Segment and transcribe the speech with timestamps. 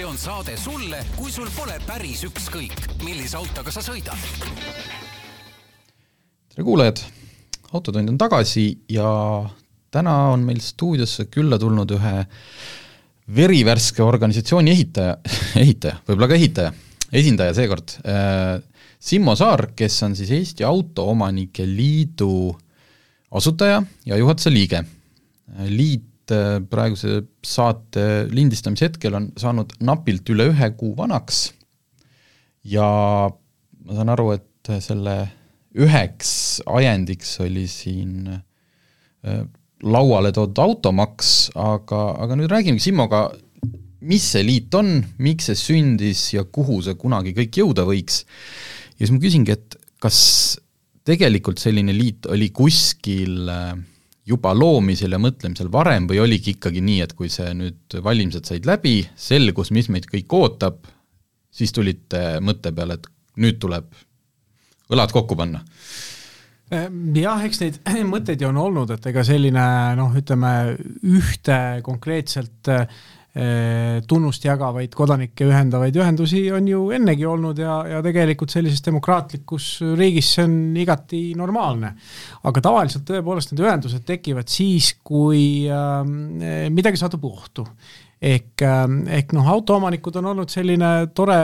[0.00, 4.16] see on saade sulle, kui sul pole päris ükskõik, millise autoga sa sõidad.
[6.48, 7.02] tere kuulajad,
[7.74, 9.10] Autotund on tagasi ja
[9.92, 12.14] täna on meil stuudiosse külla tulnud ühe
[13.36, 15.18] verivärske organisatsiooni ehitaja,
[15.66, 16.72] ehitaja, võib-olla ka ehitaja,
[17.12, 18.56] esindaja seekord, äh,
[18.96, 22.56] Simmo Saar, kes on siis Eesti Autoomanike Liidu
[23.36, 24.84] asutaja ja juhatuse liige.
[25.68, 31.48] liit äh, praeguse saate lindistamise hetkel on saanud napilt üle ühe kuu vanaks
[32.66, 32.86] ja
[33.30, 35.16] ma saan aru, et selle
[35.80, 36.32] üheks
[36.68, 39.44] ajendiks oli siin äh,
[39.86, 43.28] lauale toodud automaks, aga, aga nüüd räägimegi Simmoga,
[44.04, 48.24] mis see liit on, miks see sündis ja kuhu see kunagi kõik jõuda võiks.
[48.96, 50.20] ja siis ma küsingi, et kas
[51.06, 53.72] tegelikult selline liit oli kuskil äh,
[54.30, 58.68] juba loomisel ja mõtlemisel varem või oligi ikkagi nii, et kui see nüüd valimised said
[58.68, 60.86] läbi, selgus, mis meid kõik ootab,
[61.50, 63.10] siis tulite mõtte peale, et
[63.42, 63.90] nüüd tuleb
[64.90, 65.64] õlad kokku panna?
[66.70, 67.78] jah, eks neid
[68.14, 69.64] mõtteid ju on olnud, et ega selline
[69.98, 70.52] noh, ütleme
[71.02, 73.00] ühte konkreetselt äh,
[74.10, 80.32] tunnust jagavaid kodanikke ühendavaid ühendusi on ju ennegi olnud ja, ja tegelikult sellises demokraatlikus riigis
[80.34, 81.92] see on igati normaalne.
[82.42, 86.02] aga tavaliselt tõepoolest need ühendused tekivad siis, kui äh,
[86.74, 87.68] midagi satub ohtu
[88.20, 91.36] ehk, ähm, ehk noh, autoomanikud on olnud selline tore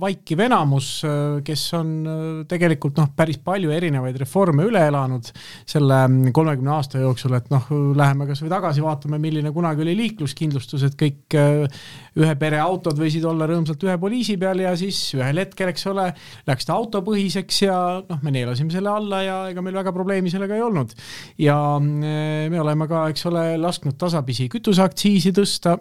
[0.00, 5.28] vaikiv enamus, äh, kes on äh, tegelikult noh, päris palju erinevaid reforme üle elanud
[5.68, 10.88] selle ähm, kolmekümne aasta jooksul, et noh, läheme kasvõi tagasi, vaatame, milline kunagi oli liikluskindlustus,
[10.88, 11.84] et kõik äh,
[12.16, 16.08] ühe pere autod võisid olla rõõmsalt ühe poliisi peal ja siis ühel hetkel, eks ole,
[16.48, 20.56] läks ta autopõhiseks ja noh, me neelasime selle alla ja ega meil väga probleemi sellega
[20.56, 20.96] ei olnud.
[21.44, 25.76] ja me oleme ka, eks ole, lasknud tasapisi kütuseaktsiisi tõsta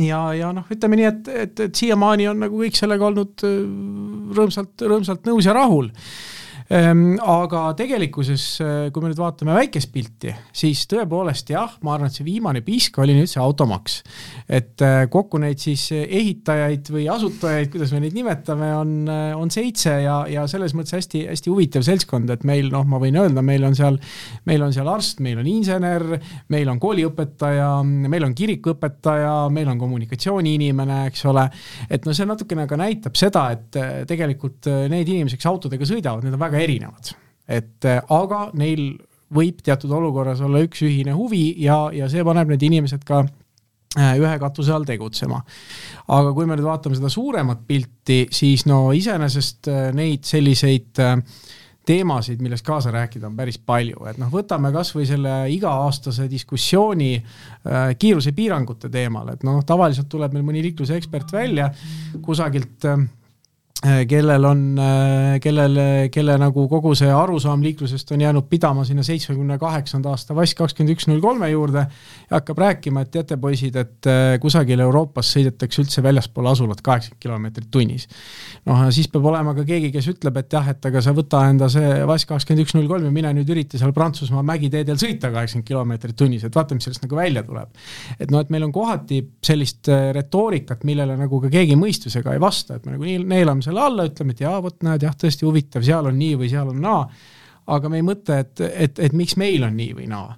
[0.00, 3.58] ja, ja noh, ütleme nii, et, et, et siiamaani on nagu kõik sellega olnud äh,
[4.38, 5.90] rõõmsalt, rõõmsalt nõus ja rahul
[6.72, 12.16] aga tegelikkuses, äh, kui me nüüd vaatame väikest pilti, siis tõepoolest jah, ma arvan, et
[12.16, 13.98] see viimane piisk oli nüüd see automaks.
[14.48, 19.52] et äh, kokku neid siis ehitajaid või asutajaid, kuidas me neid nimetame, on, äh, on
[19.52, 23.64] seitse ja, ja selles mõttes hästi-hästi huvitav seltskond, et meil noh, ma võin öelda, meil
[23.68, 24.00] on seal,
[24.48, 26.06] meil on seal arst, meil on insener,
[26.52, 31.44] meil on kooliõpetaja, meil on kirikuõpetaja, meil on kommunikatsiooniinimene, eks ole.
[31.90, 36.40] et no see natukene ka näitab seda, et tegelikult need inimesed, kes autodega sõidavad, need
[36.40, 37.14] on väga erinevad.
[37.48, 38.92] et äh, aga neil
[39.32, 44.12] võib teatud olukorras olla üks ühine huvi ja, ja see paneb need inimesed ka äh,
[44.20, 45.42] ühe katuse all tegutsema.
[46.08, 51.02] aga kui me nüüd vaatame seda suuremat pilti, siis no iseenesest äh, neid selliseid
[51.82, 57.16] teemasid, millest kaasa rääkida, on päris palju, et noh, võtame kasvõi selle iga-aastase diskussiooni
[57.98, 61.66] kiirusepiirangute teemal, et noh, tavaliselt tuleb meil mõni liiklusekspert välja
[62.22, 62.86] kusagilt
[63.82, 65.78] kellel on, äh, kellel,
[66.14, 70.94] kelle nagu kogu see arusaam liiklusest on jäänud pidama sinna seitsmekümne kaheksanda aasta Vass kakskümmend
[70.94, 75.82] üks null kolme juurde ja hakkab rääkima, et teate, poisid, et äh, kusagil Euroopas sõidetakse
[75.82, 78.06] üldse väljaspool asulat kaheksakümmend kilomeetrit tunnis.
[78.70, 81.70] noh, siis peab olema ka keegi, kes ütleb, et jah, et aga sa võta enda
[81.72, 85.66] see Vass kakskümmend üks null kolm ja mine nüüd ürita seal Prantsusmaa mägiteedel sõita kaheksakümmend
[85.72, 87.74] kilomeetrit tunnis, et vaata, mis sellest nagu välja tuleb.
[88.20, 92.78] et noh, et meil on kohati sellist retoorikat, millele nagu ka keegi mõistusega ei vasta,
[92.78, 95.84] et me nagu neelame selle selle alla, ütleme, et jaa, vot näed jah, tõesti huvitav,
[95.86, 97.06] seal on nii või seal on naa.
[97.72, 100.36] aga me ei mõtle, et, et, et miks meil on nii või naa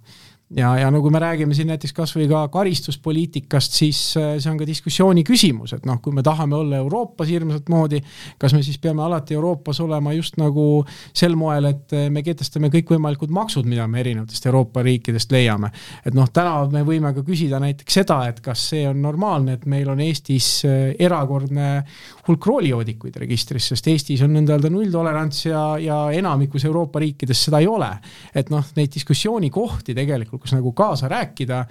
[0.51, 4.59] ja, ja no kui me räägime siin näiteks kasvõi ka karistuspoliitikast, siis äh, see on
[4.61, 8.01] ka diskussiooni küsimus, et noh, kui me tahame olla Euroopas hirmsat moodi,
[8.41, 10.85] kas me siis peame alati Euroopas olema just nagu
[11.17, 15.73] sel moel, et äh, me kehtestame kõikvõimalikud maksud, mida me erinevatest Euroopa riikidest leiame.
[16.05, 19.67] et noh, täna me võime ka küsida näiteks seda, et kas see on normaalne, et
[19.71, 21.85] meil on Eestis äh, erakordne
[22.29, 27.61] hulk roolijoodikuid registris, sest Eestis on nõnda öelda nulltolerants ja, ja enamikus Euroopa riikides seda
[27.65, 27.91] ei ole.
[28.35, 31.65] et noh, neid diskussioonikohti tegelikult kus nagu kaasa rääkida,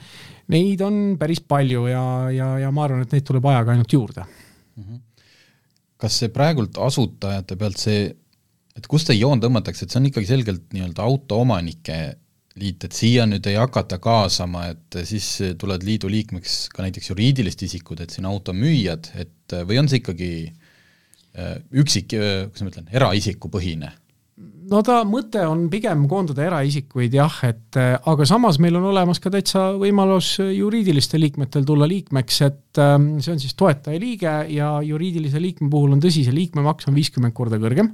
[0.54, 4.26] neid on päris palju ja, ja, ja ma arvan, et neid tuleb ajaga ainult juurde.
[4.80, 5.00] -hmm.
[5.98, 8.10] kas see praegult asutajate pealt see,
[8.76, 12.00] et kust see joon tõmmatakse, et see on ikkagi selgelt nii-öelda autoomanike
[12.60, 15.28] liit, et siia nüüd ei hakata kaasama, et siis
[15.58, 20.32] tulevad liidu liikmeks ka näiteks juriidilised isikud, et siin automüüjad, et või on see ikkagi
[20.50, 23.94] äh, üksik, kuidas ma ütlen, eraisiku põhine
[24.72, 29.22] no ta mõte on pigem koondada eraisikuid jah, et äh, aga samas meil on olemas
[29.24, 35.70] ka täitsa võimalus juriidilistel liikmetel tulla liikmeks, et see on siis toetajaliige ja juriidilise liikme
[35.72, 37.92] puhul on tõsi, see liikmemaks on viiskümmend korda kõrgem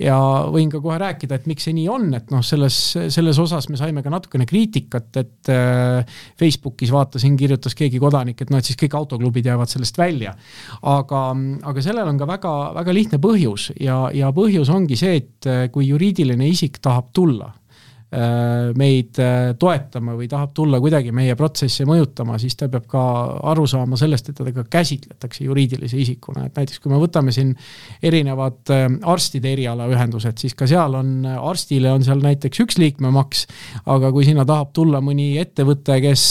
[0.00, 0.16] ja
[0.50, 2.78] võin ka kohe rääkida, et miks see nii on, et noh, selles,
[3.12, 8.52] selles osas me saime ka natukene kriitikat, et äh, Facebookis vaatasin, kirjutas keegi kodanik, et
[8.52, 10.34] noh, et siis kõik autoklubid jäävad sellest välja.
[10.82, 11.22] aga,
[11.70, 15.64] aga sellel on ka väga, väga lihtne põhjus ja, ja põhjus ongi see, et äh,
[15.72, 17.52] kui juriidiline isik tahab tulla
[18.74, 23.02] meid äh, toetama või tahab tulla kuidagi meie protsessi mõjutama, siis ta peab ka
[23.52, 27.52] aru saama sellest, et teda ka käsitletakse juriidilise isikuna, et näiteks kui me võtame siin
[28.02, 33.44] erinevad äh, arstide erialaühendused, siis ka seal on, arstile on seal näiteks üks liikmemaks,
[33.94, 36.26] aga kui sinna tahab tulla mõni ettevõte, kes,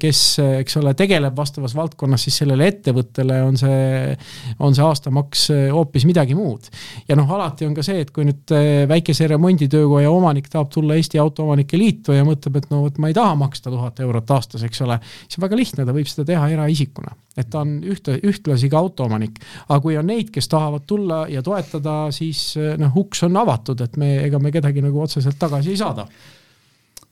[0.00, 0.22] kes,
[0.62, 4.16] eks ole, tegeleb vastavas valdkonnas, siis sellele ettevõttele on see,
[4.64, 5.44] on see aastamaks
[5.76, 6.72] hoopis midagi muud.
[7.08, 8.56] ja noh, alati on ka see, et kui nüüd
[8.88, 13.16] väikese remonditöökoja omanik tahab tulla Eesti Autoomanike Liitu ja mõtleb, et no vot, ma ei
[13.16, 16.48] taha maksta tuhat eurot aastas, eks ole, siis on väga lihtne, ta võib seda teha
[16.54, 17.16] eraisikuna.
[17.36, 19.40] et ta on ühte, ühtlasi ka autoomanik.
[19.68, 23.96] aga kui on neid, kes tahavad tulla ja toetada, siis noh, uks on avatud, et
[24.00, 26.06] me, ega me kedagi nagu otseselt tagasi ei saada.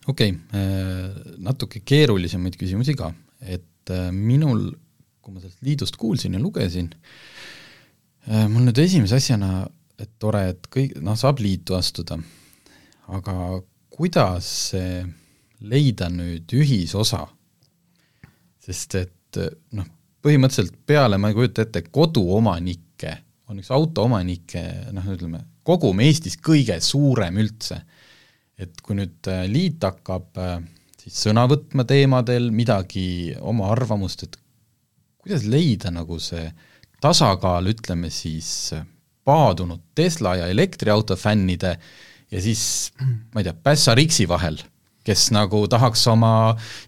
[0.07, 4.71] okei okay,, äh, natuke keerulisemaid küsimusi ka, et äh, minul,
[5.21, 6.91] kui ma sellest liidust kuulsin ja lugesin,
[8.29, 9.67] äh, mul nüüd esimese asjana,
[10.01, 12.17] et tore, et kõik, noh, saab liitu astuda,
[13.11, 13.35] aga
[13.91, 14.73] kuidas
[15.61, 17.27] leida nüüd ühisosa?
[18.61, 19.39] sest et
[19.75, 19.87] noh,
[20.23, 23.17] põhimõtteliselt peale, ma ei kujuta ette, koduomanikke
[23.51, 24.63] on üks autoomanike
[24.95, 27.83] noh, ütleme, kogum Eestis kõige suurem üldse.
[28.61, 30.59] et kui nüüd äh, liit hakkab äh,
[31.01, 34.37] siis sõna võtma teemadel, midagi, oma arvamust, et
[35.21, 36.45] kuidas leida nagu see
[37.01, 38.75] tasakaal, ütleme siis,
[39.25, 41.79] paadunud Tesla ja elektriauto fännide
[42.31, 44.61] ja siis ma ei tea, Pässa Riksi vahel,
[45.07, 46.33] kes nagu tahaks oma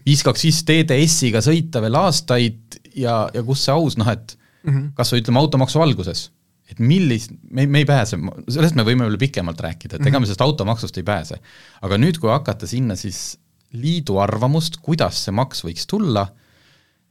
[0.05, 4.71] viis kaks viis TDS-iga sõita veel aastaid ja, ja kus see aus, noh et mm
[4.71, 4.89] -hmm.
[4.97, 6.27] kas või ütleme, automaksu valguses,
[6.71, 10.29] et millist, me, me ei pääse, sellest me võime veel pikemalt rääkida, et ega me
[10.29, 11.39] sellest automaksust ei pääse.
[11.81, 13.37] aga nüüd, kui hakata sinna siis
[13.73, 16.27] liidu arvamust, kuidas see maks võiks tulla,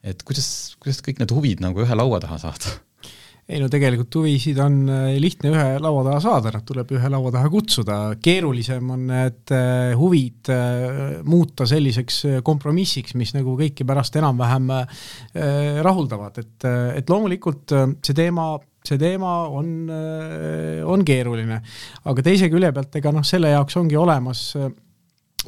[0.03, 2.79] et kuidas, kuidas kõik need huvid nagu ühe laua taha saada
[3.53, 7.33] ei no tegelikult huvisid on äh, lihtne ühe laua taha saada, nad tuleb ühe laua
[7.35, 14.17] taha kutsuda, keerulisem on need äh, huvid äh, muuta selliseks kompromissiks, mis nagu kõiki pärast
[14.21, 14.71] enam-vähem
[15.83, 16.67] rahuldavad, et,
[16.99, 19.91] et loomulikult see teema see teema on,
[20.91, 21.61] on keeruline,
[22.11, 24.49] aga teise külje pealt, ega noh, selle jaoks ongi olemas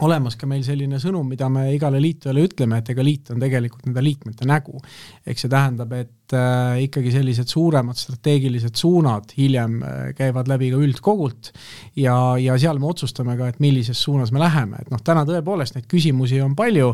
[0.02, 3.84] olemas ka meil selline sõnum, mida me igale liitujale ütleme, et ega liit on tegelikult
[3.86, 4.80] nende liikmete nägu.
[5.26, 10.82] ehk see tähendab, et äh, ikkagi sellised suuremad strateegilised suunad hiljem äh, käivad läbi ka
[10.82, 11.52] üldkogult
[12.00, 15.78] ja, ja seal me otsustame ka, et millises suunas me läheme, et noh, täna tõepoolest
[15.78, 16.90] neid küsimusi on palju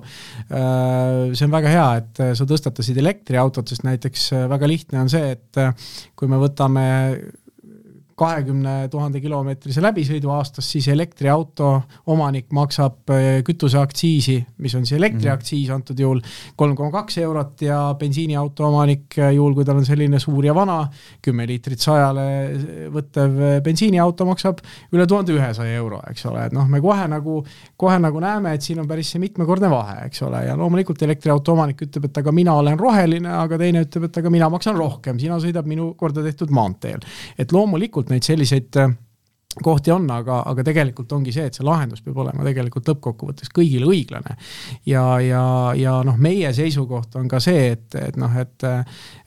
[0.51, 5.07] äh,, see on väga hea, et äh, sa tõstatasid elektriautot, sest näiteks äh, väga lihtne
[5.07, 5.73] on see, et äh,
[6.19, 6.85] kui me võtame
[8.21, 11.71] kahekümne tuhande kilomeetrise läbisõidu aastas, siis elektriauto
[12.13, 15.79] omanik maksab äh, kütuseaktsiisi, mis on siis elektriaktsiis mhm.
[15.79, 16.21] antud juhul,
[16.57, 20.55] kolm koma kaks eurot ja bensiiniauto omanik, äh, juhul kui tal on selline suur ja
[20.57, 20.83] vana,
[21.25, 22.27] kümme liitrit sajale
[22.93, 24.61] võttev äh, bensiiniauto maksab
[24.93, 27.41] üle tuhande ühesaja euro, eks ole, et noh, me kohe nagu,
[27.81, 31.57] kohe nagu näeme, et siin on päris see mitmekordne vahe, eks ole, ja loomulikult elektriauto
[31.57, 35.17] omanik ütleb, et aga mina olen roheline, aga teine ütleb, et aga mina maksan rohkem,
[35.23, 37.01] sina sõidad minu korda tehtud maanteel.
[37.41, 38.93] et loomulikult neid selliseid äh,
[39.65, 43.89] kohti on, aga, aga tegelikult ongi see, et see lahendus peab olema tegelikult lõppkokkuvõttes kõigile
[43.91, 44.37] õiglane.
[44.87, 45.45] ja, ja,
[45.77, 48.69] ja noh, meie seisukoht on ka see, et, et noh, et,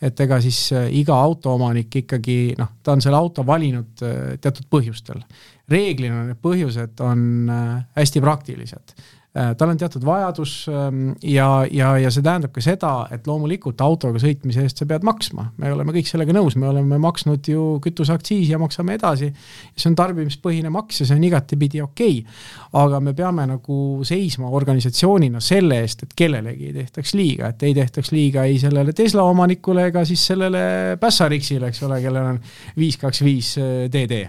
[0.01, 4.69] et ega siis äh, iga autoomanik ikkagi noh, ta on selle auto valinud äh, teatud
[4.71, 5.25] põhjustel.
[5.69, 7.51] reeglina need põhjused on
[7.95, 8.95] hästi praktilised
[9.33, 14.19] tal on teatud vajadus ähm, ja, ja, ja see tähendab ka seda, et loomulikult autoga
[14.21, 18.53] sõitmise eest sa pead maksma, me oleme kõik sellega nõus, me oleme maksnud ju kütuseaktsiisi
[18.53, 19.31] ja maksame edasi.
[19.73, 22.37] see on tarbimispõhine maks ja see on igatipidi okei okay..
[22.83, 27.73] aga me peame nagu seisma organisatsioonina selle eest, et kellelegi ei tehtaks liiga, et ei
[27.73, 32.41] tehtaks liiga ei sellele Tesla omanikule ega siis sellele Passarixile, eks ole, kellel on
[32.77, 33.55] viis, kaks, viis
[33.89, 34.25] DD.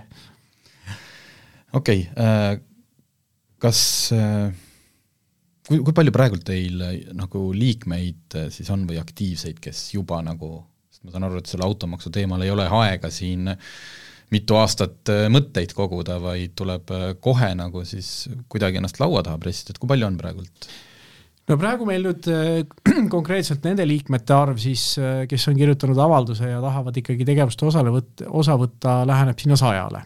[1.76, 2.54] okei okay, äh,,
[3.60, 3.82] kas
[4.16, 4.63] äh
[5.68, 10.20] kui, kui palju praegult teil äh, nagu liikmeid äh, siis on või aktiivseid, kes juba
[10.24, 10.56] nagu,
[10.92, 13.50] sest ma saan aru, et selle automaksu teemal ei ole aega siin
[14.34, 16.90] mitu aastat äh, mõtteid koguda, vaid tuleb
[17.24, 20.72] kohe nagu siis kuidagi ennast laua taha pressida, et kui palju on praegult?
[21.44, 22.28] no praegu meil nüüd
[23.14, 24.94] konkreetselt nende liikmete arv siis,
[25.28, 30.04] kes on kirjutanud avalduse ja tahavad ikkagi tegevust osale võtta, osa võtta, läheneb sinna sajale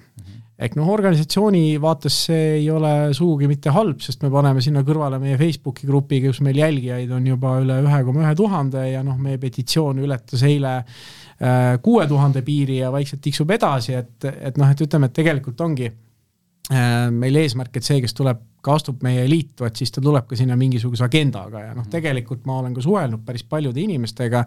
[0.59, 5.21] ehk noh, organisatsiooni vaates see ei ole sugugi mitte halb, sest me paneme sinna kõrvale
[5.23, 9.21] meie Facebooki grupi, kus meil jälgijaid on juba üle ühe koma ühe tuhande ja noh,
[9.23, 14.75] meie petitsioon ületas eile äh, kuue tuhande piiri ja vaikselt tiksub edasi, et, et noh,
[14.75, 19.23] et ütleme, et tegelikult ongi äh, meil eesmärk, et see, kes tuleb, ka astub meie
[19.31, 22.83] liitu, et siis ta tuleb ka sinna mingisuguse agendaga ja noh, tegelikult ma olen ka
[22.83, 24.43] suhelnud päris paljude inimestega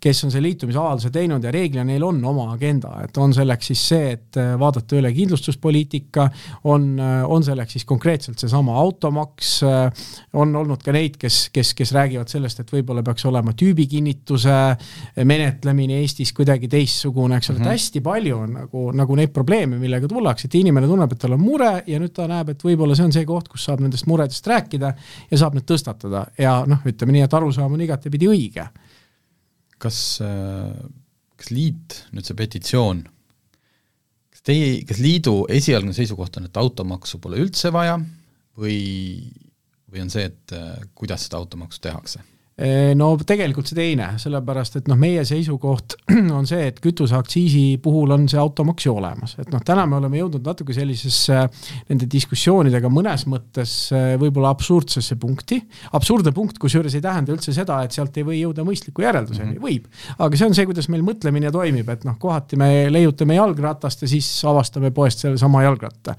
[0.00, 3.84] kes on selle liitumisavalduse teinud ja reeglina neil on oma agenda, et on selleks siis
[3.90, 6.26] see, et äh, vaadata üle kindlustuspoliitika,
[6.68, 11.72] on, äh, on selleks siis konkreetselt seesama automaks, äh, on olnud ka neid, kes, kes,
[11.78, 14.58] kes räägivad sellest, et võib-olla peaks olema tüübikinnituse
[15.24, 17.64] menetlemine Eestis kuidagi teistsugune, eks ole mm, -hmm.
[17.64, 17.80] et mhm.
[17.80, 21.40] hästi palju on nagu, nagu neid probleeme, millega tullakse, et inimene tunneb, et tal on
[21.40, 24.46] mure ja nüüd ta näeb, et võib-olla see on see koht, kus saab nendest muredest
[24.46, 24.92] rääkida
[25.30, 28.68] ja saab need tõstatada ja noh, ütleme nii, et arusaam on igatepidi õige
[29.82, 29.98] kas,
[31.36, 33.02] kas liit, nüüd see petitsioon,
[34.32, 37.98] kas teie, kas liidu esialgne seisukoht on, et automaksu pole üldse vaja
[38.56, 38.78] või,
[39.92, 40.56] või on see, et
[40.96, 42.24] kuidas seda automaksu tehakse?
[42.96, 45.98] No tegelikult see teine, sellepärast et noh, meie seisukoht
[46.38, 50.16] on see, et kütuseaktsiisi puhul on see automaks ju olemas, et noh, täna me oleme
[50.22, 51.42] jõudnud natuke sellisesse
[51.90, 55.58] nende diskussioonidega mõnes mõttes äh, võib-olla absurdsesse punkti.
[56.00, 59.60] absurdne punkt, kusjuures ei tähenda üldse seda, et sealt ei või jõuda mõistliku järelduseni mm,
[59.60, 59.66] -hmm.
[59.66, 60.16] võib.
[60.16, 64.10] aga see on see, kuidas meil mõtlemine toimib, et noh, kohati me leiutame jalgratast ja
[64.14, 66.16] siis avastame poest sellesama jalgratta.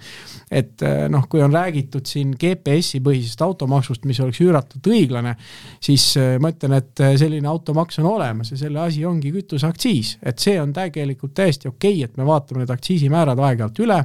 [0.52, 5.34] et äh, noh, kui on räägitud siin GPS-i põhisest automaksust, mis oleks üüratult õiglane,
[5.82, 10.18] siis äh, ma ütlen, et äh, selline automaks on olemas ja selle asi ongi kütuseaktsiis,
[10.22, 14.02] et see on tegelikult täiesti okei okay,, et me vaatame need aktsiisimäärad aeg-ajalt üle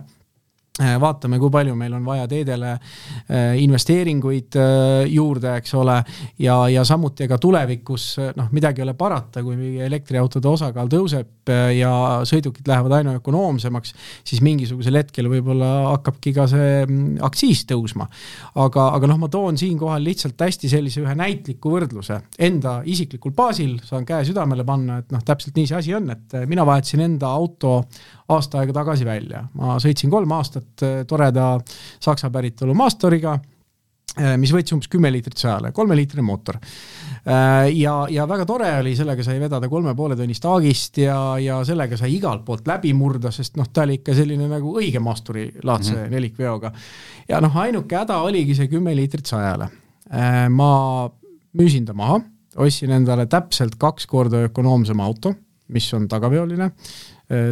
[0.80, 5.98] vaatame, kui palju meil on vaja teedele äh, investeeringuid äh, juurde, eks ole,
[6.40, 8.06] ja, ja samuti ka tulevikus
[8.38, 11.90] noh, midagi ei ole parata, kui elektriautode osakaal tõuseb ja
[12.28, 13.92] sõidukid lähevad aina ökonoomsemaks,
[14.24, 18.06] siis mingisugusel hetkel võib-olla hakkabki ka see mm, aktsiis tõusma.
[18.54, 23.76] aga, aga noh, ma toon siinkohal lihtsalt hästi sellise ühe näitliku võrdluse enda isiklikul baasil,
[23.84, 27.34] saan käe südamele panna, et noh, täpselt nii see asi on, et mina vahetasin enda
[27.34, 27.82] auto
[28.36, 29.44] aasta aega tagasi välja.
[29.58, 31.54] ma sõitsin kolm aastat äh, toreda
[32.02, 33.36] Saksa päritolu Maastoriga,
[34.18, 36.58] äh, mis võttis umbes kümme liitrit sajale, kolmeliitrine mootor.
[37.22, 41.60] Äh, ja, ja väga tore oli, sellega sai vedada kolme poole tonnist aagist ja, ja
[41.66, 45.94] sellega sai igalt poolt läbi murda, sest noh, ta oli ikka selline nagu õige maasturilaadse
[45.94, 46.16] mm -hmm.
[46.16, 46.72] nelikveoga.
[47.28, 49.68] ja noh, ainuke häda oligi see kümme liitrit sajale.
[50.50, 51.08] ma
[51.56, 52.20] müüsin ta maha,
[52.56, 55.34] ostsin endale täpselt kaks korda ökonoomsema auto,
[55.72, 56.70] mis on tagaveoline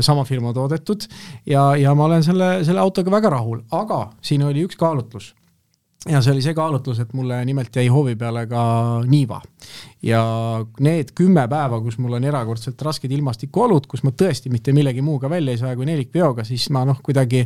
[0.04, 1.06] sama firma toodetud.
[1.48, 5.30] Ja, ja ma olen selle, selle autoga väga rahul, aga siin oli üks kaalutlus
[6.08, 8.62] ja see oli see kaalutlus, et mulle nimelt jäi hoovi peale ka
[9.08, 9.40] Niiva.
[10.02, 10.22] ja
[10.80, 15.28] need kümme päeva, kus mul on erakordselt rasked ilmastikuolud, kus ma tõesti mitte millegi muuga
[15.30, 17.44] välja ei saa kui nelikveoga, siis ma noh, kuidagi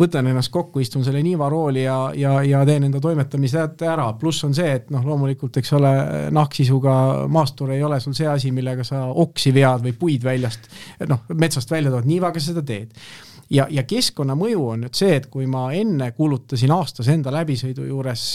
[0.00, 4.44] võtan ennast kokku, istun selle Niiva rooli ja, ja, ja teen enda toimetamised ära, pluss
[4.48, 5.90] on see, et noh, loomulikult eks ole,
[6.32, 6.94] nahksisuga
[7.28, 10.72] maastur ei ole sul see asi, millega sa oksi vead või puid väljast,
[11.12, 12.96] noh, metsast välja tood, Niivaga seda teed
[13.52, 18.26] ja, ja keskkonnamõju on nüüd see, et kui ma enne kulutasin aastas enda läbisõidu juures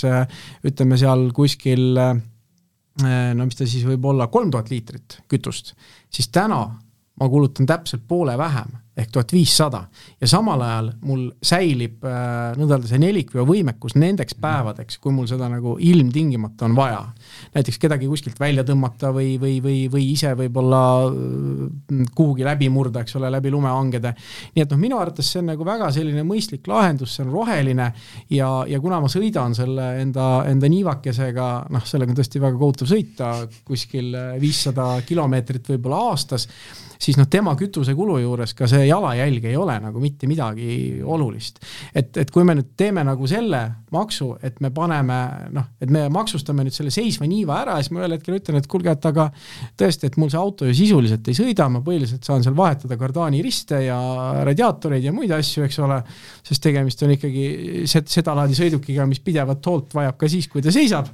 [0.67, 5.75] ütleme seal kuskil no mis ta siis võib olla, kolm tuhat liitrit kütust,
[6.09, 6.61] siis täna
[7.17, 9.83] ma kulutan täpselt poole vähem ehk tuhat viissada
[10.21, 15.27] ja samal ajal mul säilib äh, nõnda öelda see nelikveo võimekus nendeks päevadeks, kui mul
[15.29, 17.03] seda nagu ilmtingimata on vaja.
[17.53, 23.03] näiteks kedagi kuskilt välja tõmmata või, või, või, või ise võib-olla äh, kuhugi läbi murda,
[23.05, 24.13] eks ole, läbi lumehangede.
[24.55, 27.91] nii et noh, minu arvates see on nagu väga selline mõistlik lahendus, see on roheline
[28.33, 32.89] ja, ja kuna ma sõidan selle enda, enda niivakesega, noh, sellega on tõesti väga kohutav
[32.89, 33.31] sõita,
[33.67, 36.49] kuskil viissada kilomeetrit võib-olla aastas
[36.99, 41.59] siis noh, tema kütusekulu juures ka see jalajälg ei ole nagu mitte midagi olulist.
[41.93, 43.61] et, et kui me nüüd teeme nagu selle
[43.93, 45.19] maksu, et me paneme
[45.55, 48.67] noh, et me maksustame nüüd selle seisva niiva ära, siis ma ühel hetkel ütlen, et
[48.71, 49.29] kuulge, et aga
[49.79, 53.83] tõesti, et mul see auto ju sisuliselt ei sõida, ma põhiliselt saan seal vahetada kardaaniriste
[53.85, 53.97] ja
[54.47, 56.01] radiaatoreid ja muid asju, eks ole,
[56.47, 61.11] sest tegemist on ikkagi sedalaadi sõidukiga, mis pidevat hoolt vajab ka siis, kui ta seisab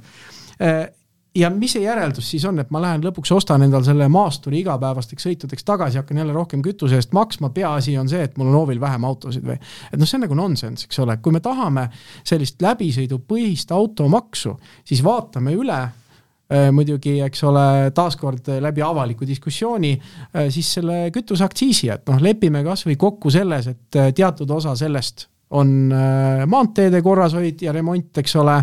[1.34, 5.26] ja mis see järeldus siis on, et ma lähen lõpuks ostan endal selle maasturi igapäevasteks
[5.26, 8.80] sõitudeks tagasi, hakkan jälle rohkem kütuse eest maksma, peaasi on see, et mul on hoovil
[8.80, 9.58] vähem autosid või.
[9.90, 11.88] et noh, see on nagu nonsense, eks ole, kui me tahame
[12.22, 14.54] sellist läbisõidupõhist automaksu,
[14.86, 21.90] siis vaatame üle äh, muidugi, eks ole, taaskord läbi avaliku diskussiooni äh, siis selle kütuseaktsiisi,
[21.96, 27.62] et noh, lepime kasvõi kokku selles, et äh, teatud osa sellest on äh, maanteede korrashoid
[27.62, 28.56] ja remont, eks ole,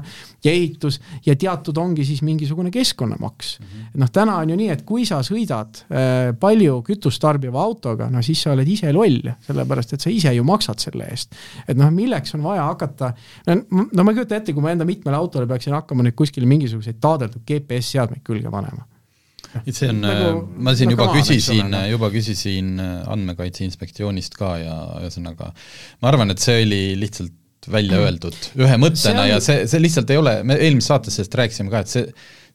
[0.43, 3.65] ja ehitus ja teatud ongi siis mingisugune keskkonnamaks mm.
[3.65, 4.00] -hmm.
[4.01, 8.21] noh, täna on ju nii, et kui sa sõidad äh, palju kütust tarbiva autoga, no
[8.21, 11.35] siis sa oled ise loll, sellepärast et sa ise ju maksad selle eest.
[11.67, 13.13] et noh, milleks on vaja hakata,
[13.47, 16.50] no, no ma ei kujuta ette, kui ma enda mitmele autole peaksin hakkama nüüd kuskile
[16.50, 18.88] mingisuguseid taadeldud GPS-seadmeid külge panema
[19.65, 20.31] et see on nagu,,
[20.63, 25.51] ma siin juba küsisin, juba küsisin Andmekaitse Inspektsioonist ka ja ühesõnaga
[26.01, 27.38] ma arvan, et see oli lihtsalt
[27.70, 28.08] välja mm.
[28.08, 29.31] öeldud ühe mõttena on...
[29.36, 32.08] ja see, see lihtsalt ei ole, me eelmises saates sellest rääkisime ka, et see,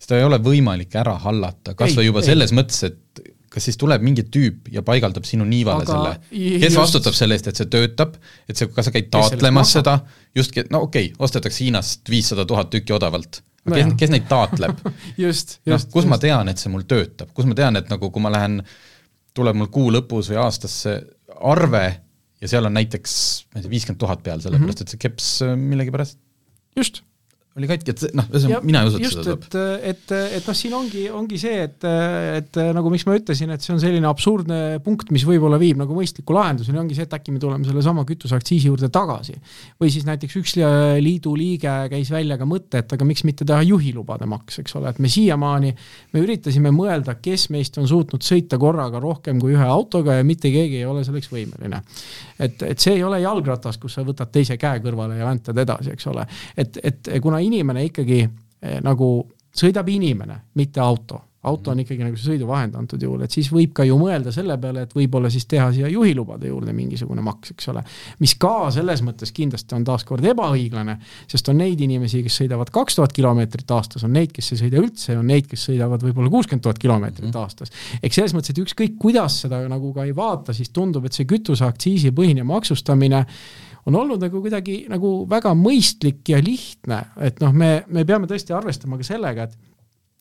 [0.03, 2.31] seda ei ole võimalik ära hallata, kas või juba ei.
[2.33, 3.25] selles mõttes, et
[3.57, 6.15] kas siis tuleb mingi tüüp ja paigaldab sinu niivale Aga selle,
[6.61, 6.81] kes just...
[6.81, 8.17] vastutab selle eest, et see töötab,
[8.51, 10.01] et see, kas sa käid taotlemas seda,
[10.37, 14.81] just, no okei okay,, ostetakse Hiinast viissada tuhat tükki odavalt no kes, kes neid taotleb
[15.19, 16.11] just, just noh, kus just.
[16.13, 18.61] ma tean, et see mul töötab, kus ma tean, et nagu kui ma lähen,
[19.37, 21.01] tuleb mul kuu lõpus või aastas see
[21.37, 21.85] arve
[22.41, 23.17] ja seal on näiteks,
[23.51, 24.89] ma ei tea, viiskümmend tuhat peal, sellepärast mm -hmm.
[24.89, 26.19] et see keps äh, millegipärast
[26.77, 27.03] just
[27.57, 29.45] oli katki, et noh, ühesõnaga mina ei usu, et seda tuleb.
[29.49, 29.55] et,
[29.91, 31.87] et, et noh, siin ongi, ongi see, et,
[32.37, 35.97] et nagu miks ma ütlesin, et see on selline absurdne punkt, mis võib-olla viib nagu
[35.97, 39.39] mõistliku lahenduseni, ongi see, et äkki me tuleme sellesama kütuseaktsiisi juurde tagasi.
[39.81, 40.57] või siis näiteks üks
[41.01, 44.93] liidu liige käis välja ka mõtte, et aga miks mitte teha juhilubade maks, eks ole,
[44.93, 45.73] et me siiamaani,
[46.13, 50.53] me üritasime mõelda, kes meist on suutnud sõita korraga rohkem kui ühe autoga ja mitte
[50.53, 51.81] keegi ei ole selleks võimeline.
[52.39, 55.97] et, et see ei ole jalgratas, kus sa võtad teise käe kõrvale ja väntad edasi,
[55.97, 56.29] eks ole.
[56.57, 59.11] et, et kuna inimene ikkagi eh, nagu
[59.57, 63.73] sõidab inimene, mitte auto auto on ikkagi nagu see sõiduvahend antud juhul, et siis võib
[63.77, 67.71] ka ju mõelda selle peale, et võib-olla siis teha siia juhilubade juurde mingisugune maks, eks
[67.73, 67.83] ole.
[68.23, 70.99] mis ka selles mõttes kindlasti on taaskord ebaõiglane,
[71.31, 74.81] sest on neid inimesi, kes sõidavad kaks tuhat kilomeetrit aastas, on neid, kes ei sõida
[74.83, 77.39] üldse, on neid, kes sõidavad võib-olla kuuskümmend tuhat kilomeetrit mhm.
[77.45, 77.75] aastas.
[78.03, 81.29] eks selles mõttes, et ükskõik, kuidas seda nagu ka ei vaata, siis tundub, et see
[81.31, 83.23] kütuseaktsiisi põhine maksustamine
[83.87, 88.55] on olnud nagu kuidagi nagu väga mõistlik ja lihtne, et noh, me, me peame tõesti
[88.57, 89.57] arvestama ka sellega, et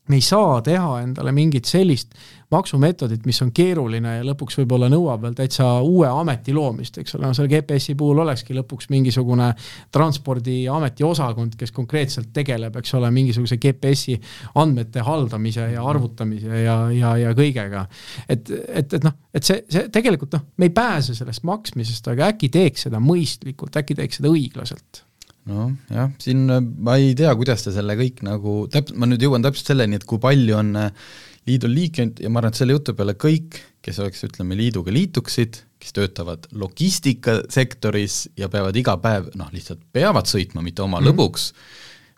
[0.08, 2.14] me ei saa teha endale mingit sellist
[2.52, 7.26] maksumeetodit, mis on keeruline ja lõpuks võib-olla nõuab veel täitsa uue ameti loomist, eks ole,
[7.26, 9.50] no selle GPS-i puhul olekski lõpuks mingisugune
[9.96, 14.20] transpordiameti osakond, kes konkreetselt tegeleb, eks ole, mingisuguse GPS-i
[14.62, 17.88] andmete haldamise ja arvutamise ja, ja, ja kõigega.
[18.30, 22.30] et, et, et noh, et see, see tegelikult noh, me ei pääse sellest maksmisest, aga
[22.34, 25.05] äkki teeks seda mõistlikult, äkki teeks seda õiglaselt
[25.52, 29.24] noh, jah, siin äh, ma ei tea, kuidas ta selle kõik nagu täp-, ma nüüd
[29.26, 31.08] jõuan täpselt selleni, et kui palju on äh,
[31.50, 35.62] liidul liikmeid ja ma arvan, et selle jutu peale kõik, kes oleks, ütleme, liiduga liituksid,
[35.82, 41.12] kes töötavad logistikasektoris ja peavad iga päev, noh, lihtsalt peavad sõitma, mitte oma mm -hmm.
[41.14, 41.50] lõbuks,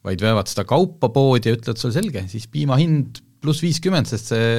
[0.07, 4.31] vaid veavad seda kaupa poodi ja ütlevad sulle selge, siis piima hind pluss viiskümmend, sest
[4.31, 4.51] see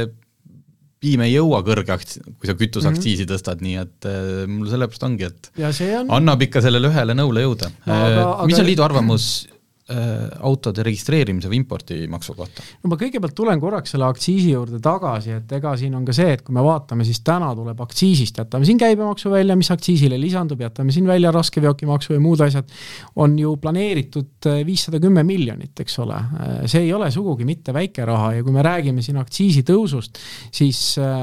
[1.01, 3.35] piim ei jõua kõrge akts-, kui sa kütuseaktsiisi mm -hmm.
[3.35, 5.53] tõstad, nii et äh, mul sellepärast ongi, et
[6.01, 6.11] on...
[6.19, 7.95] annab ikka sellele ühele nõule jõuda no,.
[7.95, 9.58] Äh, mis on liidu arvamus Äh,
[9.89, 12.65] autode registreerimise või impordimaksu kohta?
[12.83, 16.35] no ma kõigepealt tulen korraks selle aktsiisi juurde tagasi, et ega siin on ka see,
[16.37, 20.61] et kui me vaatame, siis täna tuleb aktsiisist, jätame siin käibemaksu välja, mis aktsiisile lisandub,
[20.61, 22.69] jätame siin välja raskeveokimaksu ja muud asjad,
[23.17, 26.19] on ju planeeritud äh, viissada kümme miljonit, eks ole.
[26.19, 30.21] Äh, see ei ole sugugi mitte väike raha ja kui me räägime siin aktsiisitõusust,
[30.53, 30.83] siis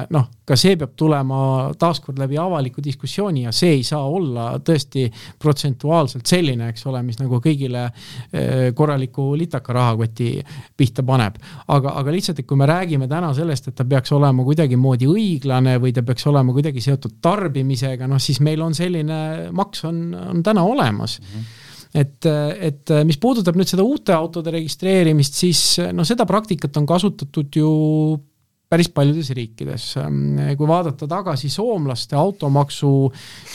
[0.09, 1.39] noh, ka see peab tulema
[1.79, 5.07] taaskord läbi avaliku diskussiooni ja see ei saa olla tõesti
[5.41, 7.87] protsentuaalselt selline, eks ole, mis nagu kõigile
[8.75, 10.29] korraliku litaka rahakoti
[10.77, 11.37] pihta paneb.
[11.67, 15.77] aga, aga lihtsalt, et kui me räägime täna sellest, et ta peaks olema kuidagimoodi õiglane
[15.81, 20.43] või ta peaks olema kuidagi seotud tarbimisega, noh siis meil on selline maks on, on
[20.43, 21.37] täna olemas mm.
[21.37, 21.63] -hmm
[21.95, 22.25] et,
[22.59, 25.61] et mis puudutab nüüd seda uute autode registreerimist, siis
[25.95, 27.69] no seda praktikat on kasutatud ju
[28.75, 29.87] päris paljudes riikides.
[30.57, 32.91] kui vaadata tagasi soomlaste automaksu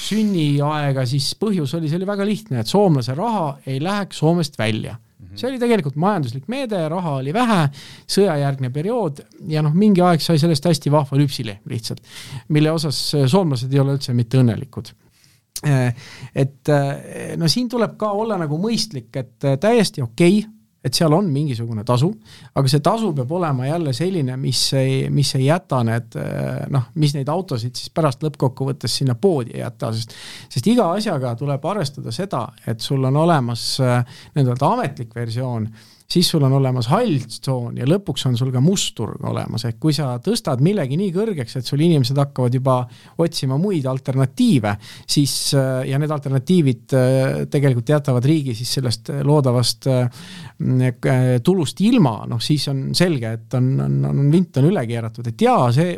[0.00, 4.94] sünniaega, siis põhjus oli, see oli väga lihtne, et soomlase raha ei läheks Soomest välja
[4.96, 5.36] mhm.
[5.36, 7.60] see oli tegelikult majanduslik meede, raha oli vähe,
[8.08, 9.20] sõjajärgne periood
[9.52, 12.00] ja noh, mingi aeg sai sellest hästi vahva lüpsilehm lihtsalt,
[12.48, 12.98] mille osas
[13.30, 14.94] soomlased ei ole üldse mitte õnnelikud
[15.60, 16.70] et
[17.36, 21.84] no siin tuleb ka olla nagu mõistlik, et täiesti okei okay, et seal on mingisugune
[21.84, 22.08] tasu,
[22.56, 26.16] aga see tasu peab olema jälle selline, mis ei, mis ei jäta need
[26.72, 30.16] noh, mis neid autosid siis pärast lõppkokkuvõttes sinna poodi ei jäta, sest
[30.48, 35.68] sest iga asjaga tuleb arvestada seda, et sul on olemas nii-öelda ametlik versioon
[36.10, 39.78] siis sul on olemas hall tsoon ja lõpuks on sul ka must turg olemas, ehk
[39.82, 42.80] kui sa tõstad millegi nii kõrgeks, et sul inimesed hakkavad juba
[43.22, 44.74] otsima muid alternatiive,
[45.06, 50.24] siis ja need alternatiivid äh, tegelikult jätavad riigi siis sellest loodavast äh,
[51.44, 55.46] tulust ilma, noh siis on selge, et on, on, on vint on üle keeratud, et
[55.46, 55.94] jaa, see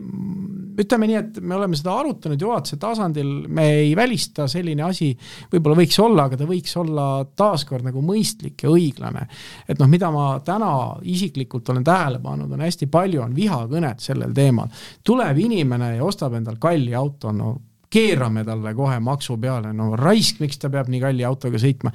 [0.83, 5.11] ütleme nii, et me oleme seda arutanud juhatuse tasandil, me ei välista, selline asi
[5.53, 7.07] võib-olla võiks olla, aga ta võiks olla
[7.38, 9.27] taaskord nagu mõistlik ja õiglane.
[9.68, 14.33] et noh, mida ma täna isiklikult olen tähele pannud, on hästi palju on vihakõnet sellel
[14.35, 14.69] teemal.
[15.05, 17.55] tuleb inimene ja ostab endal kalli auto, no
[17.93, 21.93] keerame talle kohe maksu peale, no raisk, miks ta peab nii kalli autoga sõitma.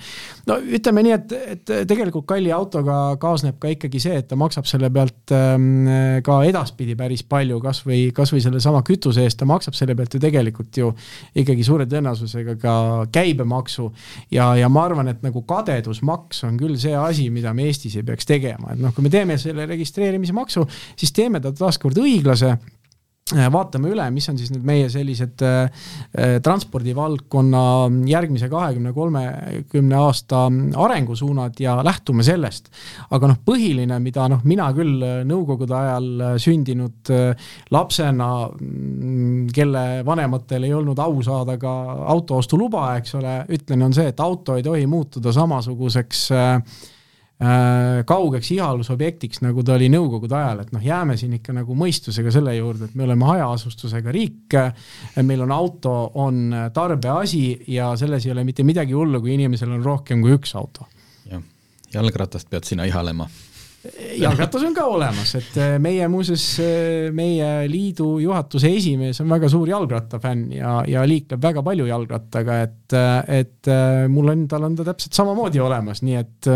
[0.50, 4.68] no ütleme nii, et, et tegelikult kalli autoga kaasneb ka ikkagi see, et ta maksab
[4.70, 5.90] selle pealt ähm,
[6.26, 10.82] ka edaspidi päris palju, kasvõi, kasvõi sellesama kütuse eest, ta maksab selle pealt ju tegelikult
[10.82, 10.94] ju
[11.38, 12.78] ikkagi suure tõenäosusega ka
[13.14, 13.90] käibemaksu.
[14.32, 18.06] ja, ja ma arvan, et nagu kadedusmaks on küll see asi, mida me Eestis ei
[18.08, 20.64] peaks tegema, et noh, kui me teeme selle registreerimise maksu,
[20.96, 22.56] siis teeme ta taaskord õiglase
[23.36, 25.68] vaatame üle, mis on siis need meie sellised äh,
[26.16, 27.64] äh, transpordivaldkonna
[28.08, 30.46] järgmise kahekümne, kolmekümne aasta
[30.86, 32.72] arengusuunad ja lähtume sellest.
[33.12, 36.10] aga noh, põhiline, mida noh, mina küll nõukogude ajal
[36.42, 37.12] sündinud
[37.72, 41.74] lapsena, mm, kelle vanematel ei olnud au saada ka
[42.14, 46.97] autoostuluba, eks ole, ütlen, on see, et auto ei tohi muutuda samasuguseks äh, Äh,
[47.38, 52.56] kaugeks ihalusobjektiks, nagu ta oli nõukogude ajal, et noh, jääme siin ikka nagu mõistusega selle
[52.58, 54.58] juurde, et me oleme hajaasustusega riik,
[55.22, 57.44] meil on auto, on tarbeasi
[57.76, 60.90] ja selles ei ole mitte midagi hullu, kui inimesel on rohkem kui üks auto.
[61.30, 61.44] jah,
[61.94, 63.30] jalgratast pead sina ihalema
[64.18, 69.50] jalgratas on ka olemas, et äh, meie muuseas, äh, meie liidu juhatuse esimees on väga
[69.52, 72.98] suur jalgrattafänn ja, ja liikleb väga palju jalgrattaga, et,
[73.30, 73.72] et
[74.12, 76.52] mul endal on ta täpselt samamoodi olemas, nii et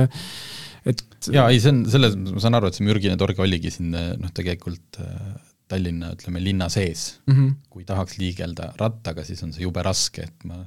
[0.89, 3.91] et jaa, ei see on, selles, ma saan aru, et see mürgine torg oligi siin
[3.93, 5.33] noh, tegelikult äh,
[5.71, 7.35] Tallinna, ütleme, linna sees mm.
[7.35, 7.51] -hmm.
[7.71, 10.63] kui tahaks liigelda rattaga, siis on see jube raske, et ma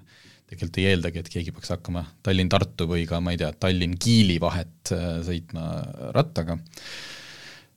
[0.48, 4.94] tegelikult ei eeldagi, et keegi peaks hakkama Tallinn-Tartu või ka ma ei tea, Tallinn-Kiili vahet
[4.96, 5.68] äh, sõitma
[6.16, 6.58] rattaga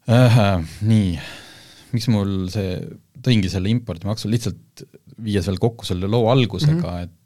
[0.07, 0.39] äh,.
[0.87, 1.17] Nii,
[1.91, 2.77] miks mul see,
[3.23, 4.85] tõingi selle impordimaksu lihtsalt
[5.25, 7.03] viies veel kokku selle loo algusega mm, -hmm.
[7.03, 7.17] et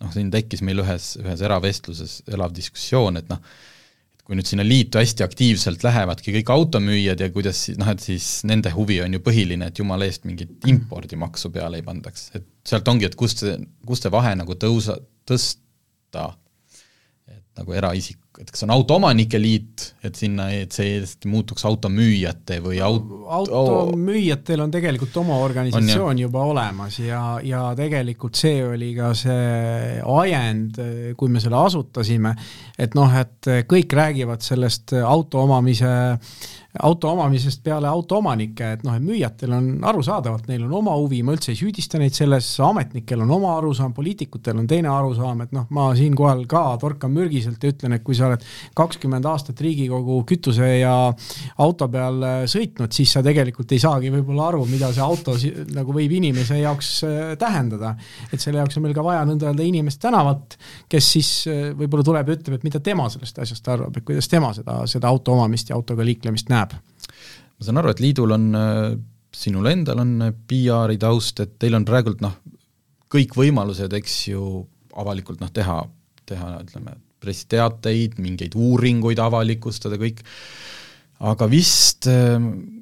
[0.00, 3.42] noh, siin tekkis meil ühes, ühes eravestluses elav diskussioon, et noh,
[4.30, 8.70] kui nüüd sinna liitu hästi aktiivselt lähevadki kõik automüüjad ja kuidas noh, et siis nende
[8.70, 13.08] huvi on ju põhiline, et jumala eest mingit impordimaksu peale ei pandaks, et sealt ongi,
[13.08, 13.56] et kust see,
[13.88, 14.94] kust see vahe nagu tõusa,
[15.26, 16.28] tõsta,
[17.26, 22.78] et nagu eraisik, et kas on Autoomanike Liit, et sinna, et see muutuks automüüjate või
[22.84, 23.10] aut-?
[23.26, 29.98] automüüjatel on tegelikult oma organisatsioon on, juba olemas ja, ja tegelikult see oli ka see
[30.00, 30.80] ajend,
[31.18, 32.36] kui me selle asutasime,
[32.78, 36.40] et noh, et kõik räägivad sellest auto omamise äh,
[36.78, 41.34] auto omamisest peale autoomanike, et noh, et müüjatel on arusaadavalt, neil on oma huvi, ma
[41.34, 45.66] üldse ei süüdista neid selles, ametnikel on oma arusaam, poliitikutel on teine arusaam, et noh,
[45.74, 48.44] ma siinkohal ka torkan mürgiselt ja ütlen, et kui sa oled
[48.78, 50.92] kakskümmend aastat Riigikogu kütuse ja
[51.64, 55.34] auto peal äh, sõitnud, siis sa tegelikult ei saagi võib-olla aru, mida see auto
[55.74, 57.96] nagu võib inimese jaoks äh, tähendada.
[58.30, 60.54] et selle jaoks on meil ka vaja nõnda öelda inimest tänavalt,
[60.88, 64.30] kes siis äh, võib-olla tuleb ja ütleb, et mida tema sellest asjast arvab, et kuidas
[64.30, 66.76] tema seda, seda auto omamist ja autoga liiklemist näeb näeb?
[67.60, 68.96] ma saan aru, et liidul on, äh,
[69.36, 72.38] sinul endal on äh, PR-i taust, et teil on praegult noh,
[73.10, 74.42] kõik võimalused, eks ju,
[75.00, 75.82] avalikult noh, teha,
[76.30, 80.22] teha ütleme, pressiteateid, mingeid uuringuid avalikustada, kõik,
[81.28, 82.38] aga vist äh,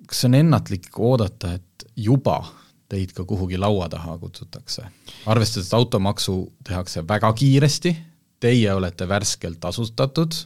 [0.08, 2.40] kas on ennatlik oodata, et juba
[2.88, 4.86] teid ka kuhugi laua taha kutsutakse?
[5.28, 7.94] arvestades, et automaksu tehakse väga kiiresti,
[8.40, 10.36] teie olete värskelt asustatud,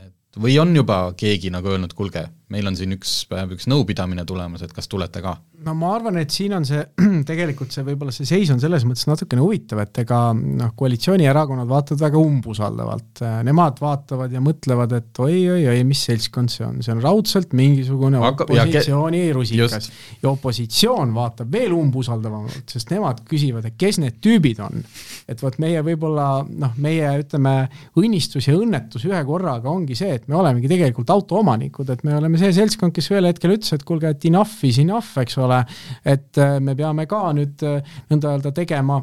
[0.00, 4.26] et või on juba keegi nagu öelnud, kuulge, meil on siin üks päev üks nõupidamine
[4.28, 5.36] tulemas, et kas tulete ka?
[5.64, 6.82] no ma arvan, et siin on see,
[7.30, 12.02] tegelikult see võib-olla see seis on selles mõttes natukene huvitav, et ega noh, koalitsioonierakonnad vaatavad
[12.04, 17.54] väga umbusaldavalt, nemad vaatavad ja mõtlevad, et oi-oi-oi, mis seltskond see on, see on raudselt
[17.56, 19.90] mingisugune Aga, opositsiooni ja rusikas.
[20.22, 24.84] ja opositsioon vaatab veel umbusaldavamalt, sest nemad küsivad, et kes need tüübid on.
[25.30, 27.54] et vot meie võib-olla noh, meie ütleme,
[28.00, 32.33] õnnistus ja õnnetus ühe korraga ongi see, et me olemegi tegelikult autoomanikud, et me oleme
[32.40, 35.62] see seltskond, kes ühel hetkel ütles, et kuulge, et enough is enough, eks ole,
[36.04, 39.00] et äh, me peame ka nüüd äh, nõnda öelda tegema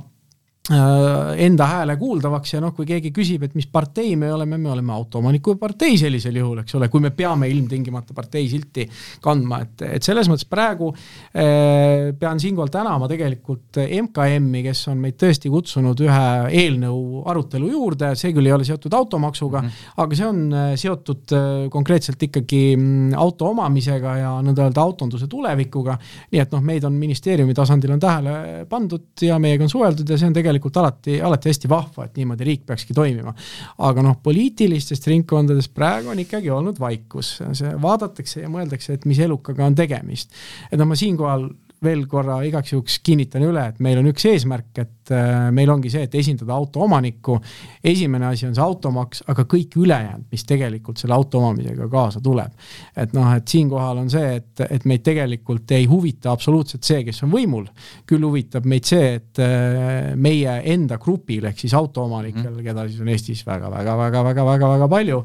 [0.71, 4.93] enda hääle kuuldavaks ja noh, kui keegi küsib, et mis partei me oleme, me oleme
[4.93, 8.87] autoomaniku partei sellisel juhul, eks ole, kui me peame ilmtingimata partei silti
[9.23, 15.17] kandma, et, et selles mõttes praegu eh, pean siinkohal tänama tegelikult MKM-i, kes on meid
[15.21, 16.27] tõesti kutsunud ühe
[16.61, 19.95] eelnõu arutelu juurde, see küll ei ole seotud automaksuga mm, -hmm.
[20.05, 20.41] aga see on
[20.79, 21.35] seotud
[21.71, 25.97] konkreetselt ikkagi mm, auto omamisega ja nõnda öelda autonduse tulevikuga.
[26.31, 30.17] nii et noh, meid on ministeeriumi tasandil on tähele pandud ja meiega on suheldud ja
[30.17, 33.33] see on tegelikult tegelikult alati, alati hästi vahva, et niimoodi riik peakski toimima.
[33.79, 39.19] aga noh, poliitilistest ringkondades praegu on ikkagi olnud vaikus, see vaadatakse ja mõeldakse, et mis
[39.19, 40.31] elukaga on tegemist.
[40.71, 41.49] et noh, ma siinkohal
[41.81, 45.89] veel korra igaks juhuks kinnitan üle, et meil on üks eesmärk, et äh, meil ongi
[45.89, 47.39] see, et esindada auto omanikku.
[47.83, 52.53] esimene asi on see automaks, aga kõik ülejäänud, mis tegelikult selle auto omamisega kaasa tuleb.
[52.95, 57.23] et noh, et siinkohal on see, et, et meid tegelikult ei huvita absoluutselt see, kes
[57.25, 57.65] on võimul.
[58.05, 63.01] küll huvitab meid see, et äh, meie enda grupil ehk siis autoomanikel mm., keda siis
[63.01, 65.23] on Eestis väga-väga-väga-väga-väga palju,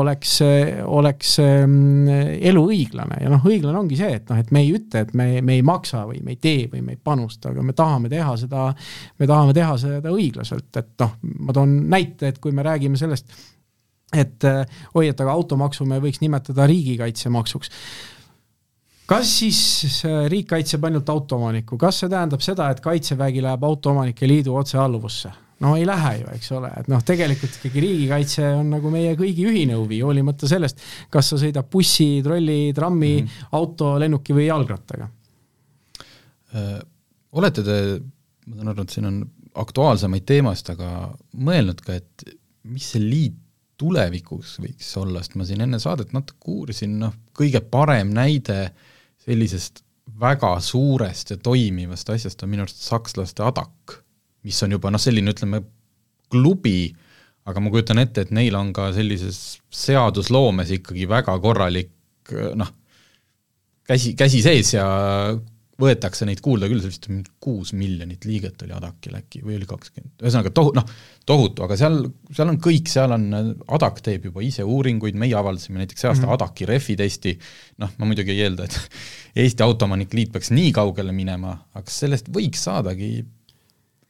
[0.00, 0.38] oleks,
[0.88, 5.04] oleks ähm, elu õiglane ja noh, õiglane ongi see, et noh, et me ei ütle,
[5.04, 7.74] et me, me ei maksa või me ei tee või me ei panusta, aga me
[7.76, 8.68] tahame teha seda,
[9.18, 13.32] me tahame teha seda õiglaselt, et noh, ma toon näite, et kui me räägime sellest,
[14.14, 14.46] et
[14.94, 17.74] oi, et aga automaksu me võiks nimetada riigikaitsemaksuks
[19.08, 24.56] kas siis riik kaitseb ainult autoomanikku, kas see tähendab seda, et Kaitsevägi läheb Autoomanike Liidu
[24.60, 25.32] otsealluvusse?
[25.60, 29.46] no ei lähe ju, eks ole, et noh, tegelikult ikkagi riigikaitse on nagu meie kõigi
[29.50, 33.48] ühine huvi, hoolimata sellest, kas sa sõidad bussi, trolli, trammi mm, -hmm.
[33.58, 35.08] auto, lennuki või jalgrattaga.
[37.38, 37.76] Olete te,
[38.48, 39.18] ma saan aru, et siin on
[39.58, 42.32] aktuaalsemaid teemasid, aga mõelnud ka, et
[42.68, 43.36] mis see liit
[43.78, 48.72] tulevikuks võiks olla, sest ma siin enne saadet natuke uurisin, noh, kõige parem näide
[49.22, 49.84] sellisest
[50.18, 54.00] väga suurest ja toimivast asjast on minu arust sakslaste Adak
[54.48, 55.62] mis on juba noh, selline ütleme,
[56.32, 56.88] klubi,
[57.48, 62.72] aga ma kujutan ette, et neil on ka sellises seadusloomes ikkagi väga korralik noh,
[63.88, 64.86] käsi, käsi sees ja
[65.78, 70.16] võetakse neid kuulda küll, see vist kuus miljonit liiget oli Adakil äkki või oli kakskümmend,
[70.24, 70.88] ühesõnaga tohu-, noh,
[71.28, 72.00] tohutu, aga seal,
[72.34, 73.28] seal on kõik, seal on,
[73.76, 76.40] Adak teeb juba ise uuringuid, meie avaldasime näiteks see aasta mm -hmm.
[76.40, 77.36] Adaki refi testi,
[77.78, 78.78] noh, ma muidugi ei eelda, et
[79.44, 83.12] Eesti Autoomanike Liit peaks nii kaugele minema, aga sellest võiks saadagi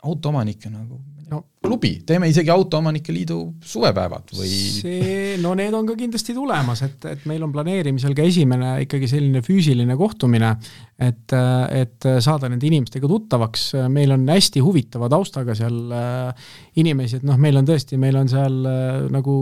[0.08, 5.96] autoomanikke nagu no, klubi, teeme isegi Autoomanike Liidu suvepäevad või see, no need on ka
[5.98, 10.54] kindlasti tulemas, et, et meil on planeerimisel ka esimene ikkagi selline füüsiline kohtumine,
[10.98, 16.46] et, et saada nende inimestega tuttavaks, meil on hästi huvitava taustaga seal äh,
[16.80, 19.36] inimesi, et noh, meil on tõesti, meil on seal äh, nagu,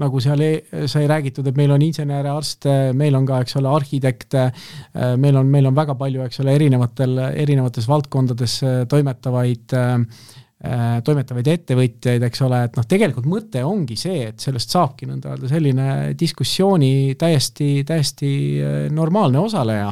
[0.00, 0.52] nagu seal e
[0.90, 5.38] sai räägitud, et meil on insenere, arste, meil on ka, eks ole, arhitekte, äh, meil
[5.42, 8.58] on, meil on väga palju, eks ole, erinevatel, erinevates valdkondades
[8.90, 10.34] toimetavaid äh,
[11.04, 15.50] toimetavaid ettevõtjaid, eks ole, et noh, tegelikult mõte ongi see, et sellest saabki nõnda öelda
[15.50, 18.30] selline diskussiooni täiesti, täiesti
[18.64, 19.90] äh, normaalne osaleja.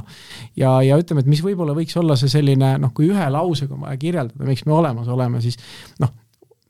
[0.57, 3.85] ja, ja ütleme, et mis võib-olla võiks olla see selline noh, kui ühe lausega on
[3.85, 5.61] vaja kirjeldada, miks me olemas oleme, siis
[6.01, 6.15] noh,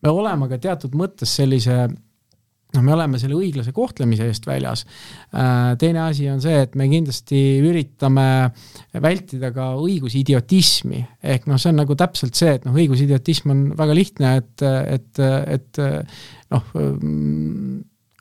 [0.03, 1.87] me oleme ka teatud mõttes sellise
[2.75, 4.85] noh, me oleme selle õiglase kohtlemise eest väljas.
[5.35, 8.27] Äh, teine asi on see, et me kindlasti üritame
[9.03, 13.97] vältida ka õigusidiotismi, ehk noh, see on nagu täpselt see, et noh, õigusidiotism on väga
[13.97, 15.25] lihtne, et, et,
[15.59, 15.83] et
[16.55, 16.71] noh,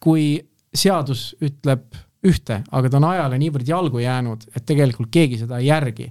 [0.03, 0.25] kui
[0.73, 1.85] seadus ütleb
[2.23, 6.09] ühte, aga ta on ajale niivõrd jalgu jäänud, et tegelikult keegi seda ei järgi.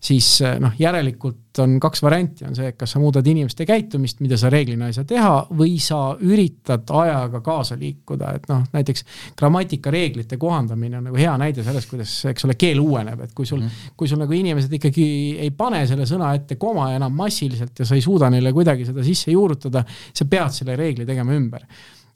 [0.00, 4.22] Siis eh, noh, järelikult on kaks varianti, on see, et kas sa muudad inimeste käitumist,
[4.24, 9.04] mida sa reeglina ei saa teha, või sa üritad ajaga kaasa liikuda, et noh, näiteks
[9.36, 13.60] grammatikareeglite kohandamine on nagu hea näide sellest, kuidas, eks ole, keel uueneb, et kui sul
[13.60, 13.94] mm, -hmm.
[14.00, 15.06] kui sul nagu inimesed ikkagi
[15.44, 19.04] ei pane selle sõna ette koma enam massiliselt ja sa ei suuda neile kuidagi seda
[19.04, 21.68] sisse juurutada, sa pead selle reegli tegema ümber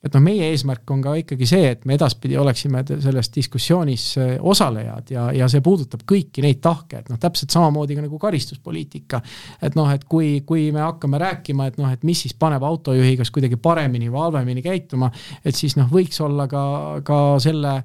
[0.04, 4.32] et noh, meie eesmärk on ka ikkagi see, et me edaspidi oleksime selles diskussioonis äh,
[4.40, 9.22] osalejad ja, ja see puudutab kõiki neid tahke, et noh, täpselt samamoodi ka nagu karistuspoliitika.
[9.64, 13.16] et noh, et kui, kui me hakkame rääkima, et noh, et mis siis paneb autojuhi
[13.20, 15.10] kas kuidagi paremini või halvemini käituma,
[15.44, 16.64] et siis noh, võiks olla ka,
[17.04, 17.80] ka selle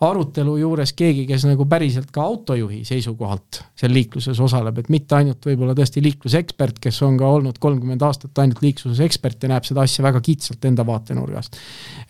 [0.00, 5.44] arutelu juures keegi, kes nagu päriselt ka autojuhi seisukohalt seal liikluses osaleb, et mitte ainult
[5.44, 9.84] võib-olla tõesti liiklusekspert, kes on ka olnud kolmkümmend aastat ainult liikluses ekspert ja näeb seda
[9.84, 11.59] asja väga kitsalt enda vaatenurgast.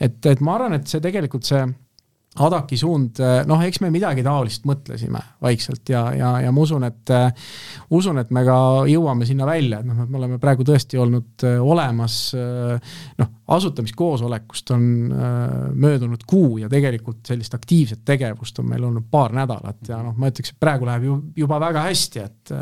[0.01, 1.63] Et, et ma arvan, et see tegelikult see
[2.39, 3.19] Adaki suund,
[3.51, 7.11] noh, eks me midagi taolist mõtlesime vaikselt ja, ja, ja ma usun, et
[7.91, 11.57] usun, et me ka jõuame sinna välja, et noh, me oleme praegu tõesti olnud äh,
[11.59, 14.85] olemas äh, noh, asutamiskoosolekust on
[15.75, 20.31] möödunud kuu ja tegelikult sellist aktiivset tegevust on meil olnud paar nädalat ja noh, ma
[20.31, 22.55] ütleks, et praegu läheb ju juba väga hästi, et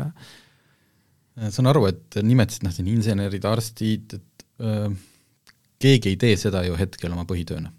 [1.53, 4.89] saan aru, et nimetasid noh, siin insenerid, arstid, et öö,
[5.79, 7.71] keegi ei tee seda ju hetkel oma põhitööna?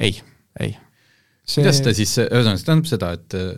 [0.00, 0.16] ei,
[0.60, 0.74] ei
[1.44, 1.60] see...
[1.60, 3.52] kuidas ta siis, ühesõnaga see tähendab seda, et äh,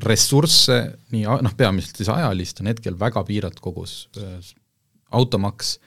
[0.00, 0.80] ressursse,
[1.12, 4.52] nii noh, peamiselt siis ajalist, on hetkel väga piiratud kogus, äh,
[5.16, 5.78] automaks,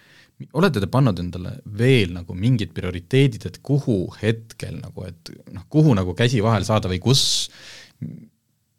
[0.57, 5.95] olete te pannud endale veel nagu mingid prioriteedid, et kuhu hetkel nagu, et noh, kuhu
[5.97, 7.23] nagu käsi vahele saada või kus,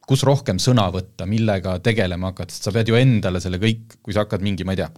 [0.04, 4.16] kus rohkem sõna võtta, millega tegelema hakata, sest sa pead ju endale selle kõik, kui
[4.16, 4.90] sa hakkad mingi, ma ei tea,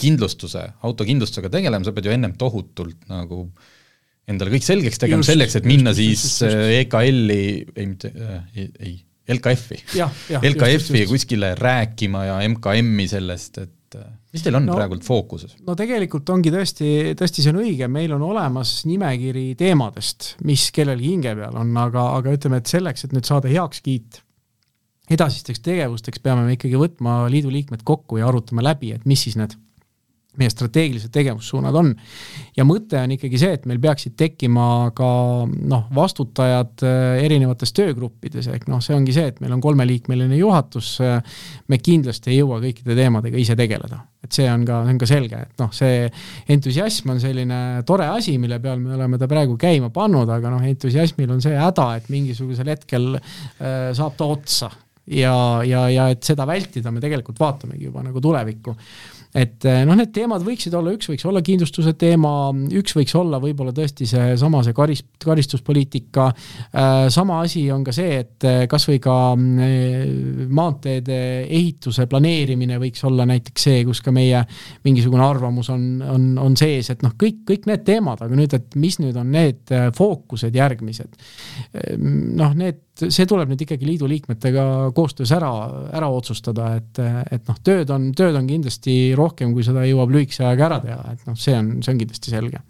[0.00, 3.74] kindlustuse, autokindlustusega tegelema, sa pead ju ennem tohutult nagu äh,
[4.30, 6.74] endale kõik selgeks tegema just, selleks, et minna just, siis just, just.
[6.80, 7.42] EKL-i,
[7.76, 8.94] ei mitte, äh, ei, ei,
[9.36, 9.80] LKF-i.
[10.38, 15.56] LKF-i kuskile rääkima ja MKM-i sellest, et äh, mis teil on no, praegult fookuses?
[15.66, 21.14] no tegelikult ongi tõesti, tõesti see on õige, meil on olemas nimekiri teemadest, mis kellelgi
[21.14, 24.22] hinge peal on, aga, aga ütleme, et selleks, et nüüd saada heakskiit
[25.14, 29.38] edasisteks tegevusteks, peame me ikkagi võtma liidu liikmed kokku ja arutama läbi, et mis siis
[29.38, 29.54] need
[30.40, 31.92] meie strateegilised tegevussuunad on.
[32.56, 35.08] ja mõte on ikkagi see, et meil peaksid tekkima ka
[35.46, 40.96] noh, vastutajad äh, erinevates töögruppides, ehk noh, see ongi see, et meil on kolmeliikmeline juhatus,
[41.04, 41.18] äh,
[41.72, 44.04] me kindlasti ei jõua kõikide teemadega ise tegeleda.
[44.26, 46.08] et see on ka, see on ka selge, et noh, see
[46.50, 50.64] entusiasm on selline tore asi, mille peal me oleme ta praegu käima pannud, aga noh,
[50.66, 54.72] entusiasmil on see häda, et mingisugusel hetkel äh, saab ta otsa
[55.06, 58.74] ja, ja, ja et seda vältida, me tegelikult vaatamegi juba nagu tulevikku
[59.36, 62.30] et eh, noh, need teemad võiksid olla, üks võiks olla kindlustuse teema,
[62.78, 68.22] üks võiks olla võib-olla tõesti seesama see karis-, karistuspoliitika, äh, sama asi on ka see,
[68.22, 74.40] et eh, kas või ka maanteede ehituse planeerimine võiks olla näiteks see, kus ka meie
[74.86, 78.80] mingisugune arvamus on, on, on sees, et noh, kõik, kõik need teemad, aga nüüd, et
[78.80, 81.12] mis nüüd on need fookused järgmised,
[82.00, 84.64] noh, need see tuleb nüüd ikkagi liidu liikmetega
[84.96, 85.50] koostöös ära,
[85.96, 87.00] ära otsustada, et,
[87.32, 91.16] et noh, tööd on, tööd on kindlasti rohkem, kui seda jõuab lühikese ajaga ära teha,
[91.16, 92.62] et noh, see on, see on kindlasti selge.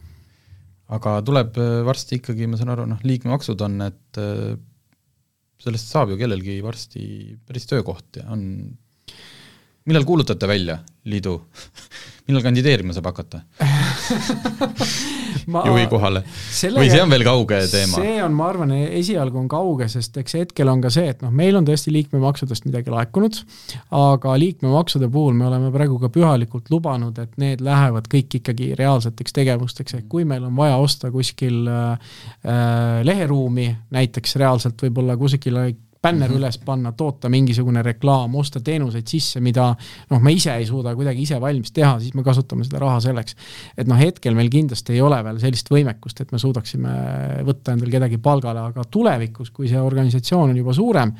[0.97, 4.57] aga tuleb äh, varsti ikkagi, ma saan aru, noh, liikmemaksud on, et äh,
[5.63, 7.05] sellest saab ju kellelgi varsti
[7.47, 8.43] päris töökoht ja on,
[9.87, 11.39] millal kuulutate välja liidu
[12.27, 13.45] millal kandideerima saab hakata
[15.45, 16.23] juhi kohale
[16.77, 18.01] või see on veel kauge teema?
[18.01, 21.33] see on, ma arvan, esialgu on kauge, sest eks hetkel on ka see, et noh,
[21.35, 23.39] meil on tõesti liikmemaksudest midagi laekunud,
[23.97, 29.37] aga liikmemaksude puhul me oleme praegu ka pühalikult lubanud, et need lähevad kõik ikkagi reaalseteks
[29.37, 35.69] tegevusteks, ehk kui meil on vaja osta kuskil äh, äh leheruumi, näiteks reaalselt võib-olla kusagile
[36.07, 36.39] bänner mm -hmm.
[36.39, 39.69] üles panna, toota mingisugune reklaam, osta teenuseid sisse, mida
[40.11, 43.37] noh, me ise ei suuda kuidagi ise valmis teha, siis me kasutame seda raha selleks.
[43.77, 46.95] et noh, hetkel meil kindlasti ei ole veel sellist võimekust, et me suudaksime
[47.47, 51.13] võtta endale kedagi palgale, aga tulevikus, kui see organisatsioon on juba suurem,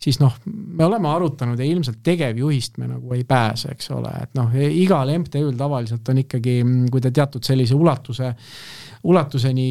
[0.00, 4.36] siis noh, me oleme arutanud ja ilmselt tegevjuhist me nagu ei pääse, eks ole, et
[4.38, 6.60] noh, igal MTÜ-l tavaliselt on ikkagi,
[6.90, 8.32] kui ta teatud sellise ulatuse
[9.02, 9.66] ulatuseni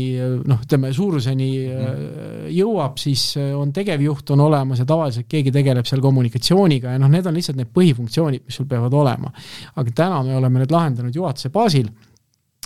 [0.49, 2.45] noh, ütleme suuruseni mm.
[2.55, 7.11] jõuab, siis äh, on tegevjuht on olemas ja tavaliselt keegi tegeleb seal kommunikatsiooniga ja noh,
[7.13, 9.31] need on lihtsalt need põhifunktsioonid, mis sul peavad olema.
[9.75, 11.91] aga täna me oleme need lahendanud juhatuse baasil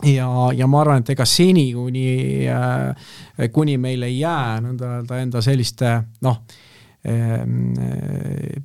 [0.07, 2.07] ja, ja ma arvan, et ega seni, kuni,
[2.47, 6.39] äh, kuni meil ei jää nõnda öelda enda selliste noh,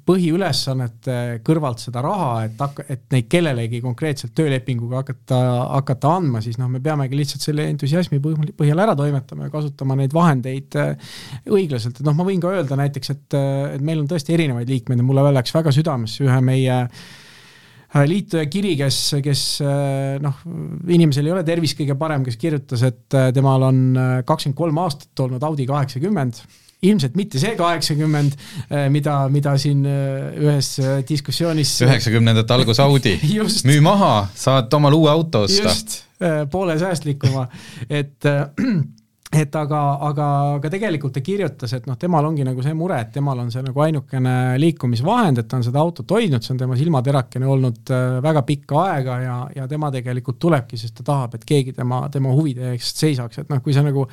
[0.07, 1.15] põhiülesannete
[1.47, 5.39] kõrvalt seda raha, et hakka, et neid kellelegi konkreetselt töölepinguga hakata,
[5.73, 10.15] hakata andma, siis noh, me peamegi lihtsalt selle entusiasmi põhjal ära toimetama ja kasutama neid
[10.15, 11.17] vahendeid äh,
[11.51, 14.71] õiglaselt, et noh, ma võin ka öelda näiteks, et, äh, et meil on tõesti erinevaid
[14.71, 16.79] liikmeid ja mulle läks väga südamesse ühe meie
[18.07, 19.43] liituja kiri, kes, kes
[20.23, 20.41] noh,
[20.93, 23.79] inimesel ei ole tervis kõige parem, kes kirjutas, et temal on
[24.29, 26.43] kakskümmend kolm aastat olnud Audi kaheksakümmend
[26.83, 28.37] ilmselt mitte see kaheksakümmend,
[28.71, 33.17] äh, mida, mida siin äh, ühes äh, diskussioonis üheksakümnendate algus Audi
[33.69, 35.67] müü maha, saad omale uue auto osta.
[35.67, 36.05] just,
[36.51, 37.49] poole säästlikuma,
[37.91, 38.27] et
[39.43, 43.11] et aga, aga, aga tegelikult ta kirjutas, et noh, temal ongi nagu see mure, et
[43.13, 46.79] temal on see nagu ainukene liikumisvahend, et ta on seda autot hoidnud, see on tema
[46.79, 47.93] silmaterakene olnud
[48.25, 52.33] väga pikka aega ja, ja tema tegelikult tulebki, sest ta tahab, et keegi tema, tema
[52.35, 54.07] huvide eest seisaks, et noh, kui sa nagu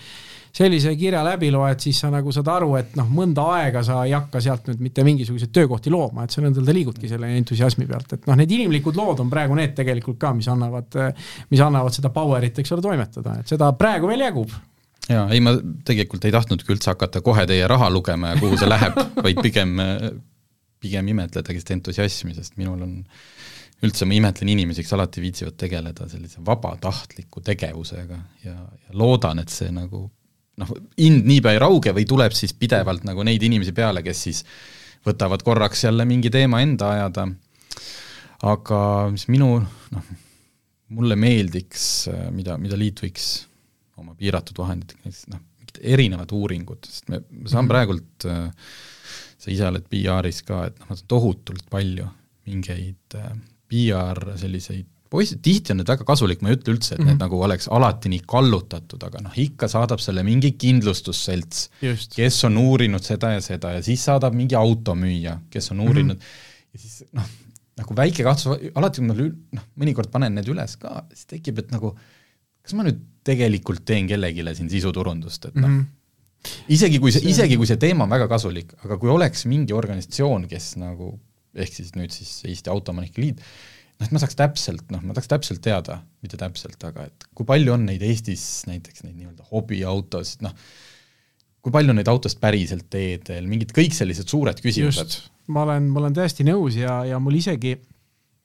[0.56, 4.14] sellise kirja läbi loed, siis sa nagu saad aru, et noh, mõnda aega sa ei
[4.16, 8.30] hakka sealt nüüd mitte mingisuguseid töökohti looma, et sa nõnda liigudki selle entusiasmi pealt, et
[8.30, 10.96] noh, need inimlikud lood on praegu need tegelikult ka, mis annavad,
[11.52, 14.56] mis annavad seda power'it, eks ole, toimetada, et seda praegu veel jagub.
[15.10, 15.54] Jaa, ei ma
[15.86, 18.96] tegelikult ei tahtnudki üldse hakata kohe teie raha lugema ja kuhu see läheb,
[19.28, 19.76] vaid pigem,
[20.82, 23.00] pigem imetledagi seda entusiasmi, sest minul on
[23.86, 29.52] üldse ma imetlen inimesi, kes alati viitsivad tegeleda sellise vabatahtliku tegevusega ja, ja loodan, et
[29.54, 30.08] see nagu
[30.62, 34.44] noh, hind niipea ei rauge või tuleb siis pidevalt nagu neid inimesi peale, kes siis
[35.06, 37.28] võtavad korraks jälle mingi teema enda ajada,
[38.50, 38.80] aga
[39.14, 40.14] mis minu noh,
[40.96, 43.30] mulle meeldiks, mida, mida liit võiks
[44.00, 45.44] oma piiratud vahenditega, näiteks noh,
[45.82, 47.72] erinevad uuringud, sest me, ma saan mm -hmm.
[47.74, 48.28] praegult,
[49.38, 52.08] sa ise oled PR-is ka, et noh, tohutult palju
[52.48, 53.18] mingeid
[53.68, 57.16] PR selliseid poisid, tihti on need väga kasulik, ma ei ütle üldse, et mm -hmm.
[57.16, 61.70] need nagu oleks alati nii kallutatud, aga noh, ikka saadab selle mingi kindlustusselts,
[62.16, 66.22] kes on uurinud seda ja seda ja siis saadab mingi automüüja, kes on uurinud mm
[66.22, 66.74] -hmm.
[66.74, 67.34] ja siis noh,
[67.80, 69.18] nagu väike kahtsus, alati kui ma
[69.60, 71.96] noh, mõnikord panen need üles ka, siis tekib, et nagu
[72.66, 75.94] kas ma nüüd tegelikult teen kellelegi siin sisuturundust, et noh mm -hmm.,
[76.76, 80.48] isegi kui see, isegi kui see teema on väga kasulik, aga kui oleks mingi organisatsioon,
[80.50, 81.14] kes nagu,
[81.56, 83.42] ehk siis nüüd siis Eesti Autoomanike Liit,
[84.00, 87.48] noh, et ma saaks täpselt, noh, ma tahaks täpselt teada, mitte täpselt, aga et kui
[87.48, 90.56] palju on neid Eestis näiteks neid nii-öelda hobiautosid, noh,
[91.66, 95.20] kui palju neid autosid päriselt teedel, mingid kõik sellised suured küsimused.
[95.48, 97.76] ma olen, ma olen täiesti nõus ja, ja mul isegi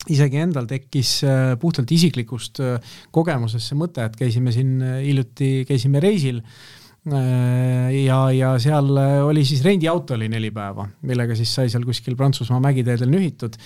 [0.09, 5.67] isegi endal tekkis äh, puhtalt isiklikust äh, kogemusest see mõte, et käisime siin äh, hiljuti,
[5.69, 6.45] käisime reisil
[7.01, 8.91] ja, ja seal
[9.25, 13.57] oli siis rendiauto oli neli päeva, millega siis sai seal kuskil Prantsusmaa mägiteedel nühitud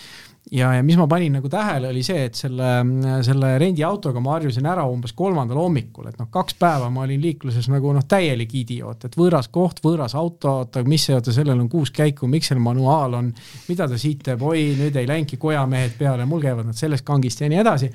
[0.53, 2.70] ja, ja mis ma panin nagu tähele, oli see, et selle,
[3.26, 7.68] selle rendiautoga ma harjusin ära umbes kolmandal hommikul, et noh, kaks päeva ma olin liikluses
[7.72, 11.70] nagu noh, täielik idioot, et võõras koht, võõras auto, oota, mis see, oota, sellel on
[11.72, 13.32] kuus käiku, miks seal manuaal on,
[13.70, 17.45] mida ta siit teeb, oi, nüüd ei läinudki kojamehed peale, mul käivad nad sellest kangist
[17.45, 17.92] ja nii edasi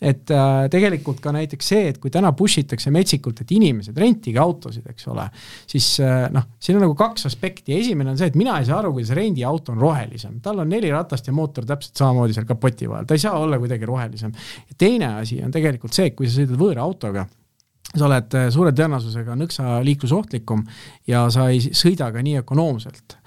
[0.00, 4.40] et äh, tegelikult ka näiteks see, et kui täna push itakse metsikult, et inimesed, rentige
[4.40, 5.26] autosid, eks ole,
[5.68, 8.80] siis äh, noh, siin on nagu kaks aspekti, esimene on see, et mina ei saa
[8.80, 12.88] aru, kuidas rendiauto on rohelisem, tal on neli ratast ja mootor täpselt samamoodi seal kapoti
[12.90, 14.32] vahel, ta ei saa olla kuidagi rohelisem.
[14.78, 17.26] teine asi on tegelikult see, et kui sa sõidad võõra autoga,
[17.90, 20.64] sa oled äh, suure tõenäosusega nõksa liiklusohtlikum
[21.10, 23.19] ja sa ei sõida ka nii ökonoomselt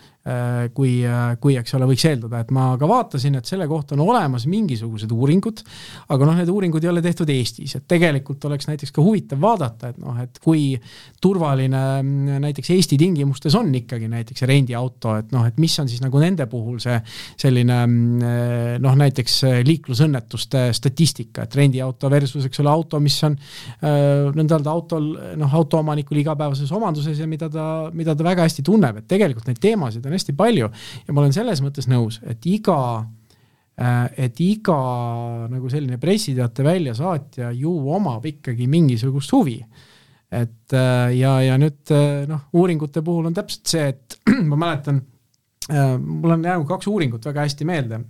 [0.71, 4.05] kui, äh, kui eks ole, võiks eeldada, et ma ka vaatasin, et selle kohta on
[4.05, 5.63] olemas mingisugused uuringud,
[6.15, 9.91] aga noh, need uuringud ei ole tehtud Eestis, et tegelikult oleks näiteks ka huvitav vaadata,
[9.91, 10.69] et noh, et kui
[11.23, 15.99] turvaline mm, näiteks Eesti tingimustes on ikkagi näiteks rendiauto, et noh, et mis on siis
[16.05, 16.95] nagu nende puhul see
[17.43, 24.31] selline mm, noh, näiteks liiklusõnnetuste statistika, et rendiauto versus eks ole auto, mis on äh,
[24.39, 25.11] nõnda öelda autol,
[25.43, 29.59] noh, autoomanikul igapäevases omanduses ja mida ta, mida ta väga hästi tunneb, et tegelikult neid
[29.59, 30.69] teemasid on on hästi palju.
[31.07, 34.77] Ja ma olen selles mõttes nõus, et iga äh, et iga
[35.49, 39.57] nagu selline pressiteate väljasaatja ju omab ikkagi mingisugust huvi.
[40.33, 44.19] et äh, ja, ja nüüd äh, noh, uuringute puhul on täpselt see, et
[44.51, 45.03] ma mäletan
[45.63, 48.01] mul on jäänud kaks uuringut väga hästi meelde,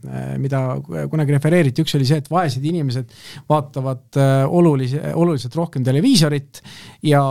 [0.42, 3.12] mida kunagi refereeriti, üks oli see, et vaesed inimesed
[3.46, 4.18] vaatavad
[4.50, 6.64] olulise, oluliselt rohkem televiisorit
[7.06, 7.22] ja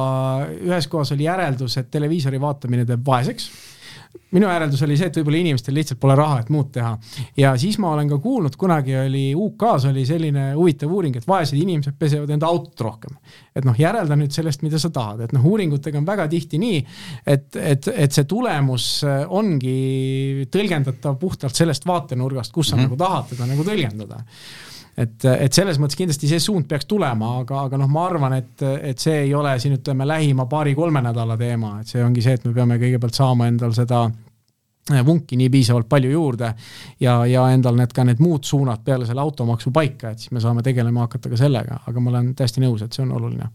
[0.60, 3.50] ühes kohas oli järeldus, et televiisori vaatamine teeb vaeseks
[4.32, 6.92] minu järeldus oli see, et võib-olla inimestel lihtsalt pole raha, et muud teha.
[7.36, 11.58] ja siis ma olen ka kuulnud, kunagi oli UK-s oli selline huvitav uuring, et vaesed
[11.58, 13.16] inimesed pesevad enda autot rohkem.
[13.56, 16.82] et noh, järelda nüüd sellest, mida sa tahad, et noh, uuringutega on väga tihti nii,
[17.26, 18.88] et, et, et see tulemus
[19.28, 22.88] ongi tõlgendatav puhtalt sellest vaatenurgast, kus sa mm -hmm.
[22.88, 24.22] nagu tahad teda nagu tõlgendada
[24.96, 28.64] et, et selles mõttes kindlasti see suund peaks tulema, aga, aga noh, ma arvan, et,
[28.92, 32.44] et see ei ole siin ütleme lähima paari-kolme nädala teema, et see ongi see, et
[32.48, 34.04] me peame kõigepealt saama endal seda
[35.06, 36.48] vunki nii piisavalt palju juurde
[37.00, 40.42] ja, ja endal need ka need muud suunad peale selle automaksu paika, et siis me
[40.42, 43.46] saame tegelema hakata ka sellega, aga ma olen täiesti nõus, et see on oluline.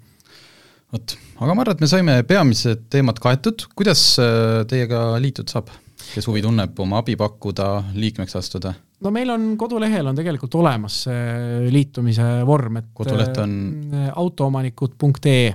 [0.95, 5.73] Vot, aga ma arvan, et me saime peamised teemad kaetud, kuidas äh, teiega liituda saab?
[6.07, 8.71] kes huvi tunneb, oma abi pakkuda, liikmeks astuda?
[9.03, 13.53] No meil on kodulehel on tegelikult olemas see liitumise vorm, et koduleht on
[13.93, 15.47] äh, autoomanikud.ee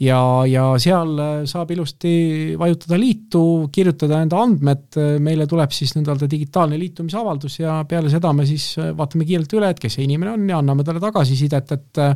[0.00, 1.14] ja, ja seal
[1.48, 2.10] saab ilusti
[2.58, 3.42] vajutada liitu,
[3.72, 9.26] kirjutada enda andmed, meile tuleb siis nõnda-öelda digitaalne liitumisavaldus ja peale seda me siis vaatame
[9.28, 12.06] kiirelt üle, et kes see inimene on ja anname talle tagasisidet, et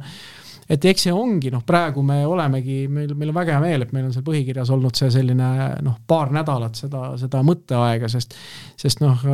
[0.71, 3.95] et eks see ongi, noh, praegu me olemegi, meil, meil on väga hea meel, et
[3.97, 5.49] meil on seal põhikirjas olnud see selline
[5.83, 8.37] noh, paar nädalat seda, seda mõtteaega, sest,
[8.79, 9.25] sest noh,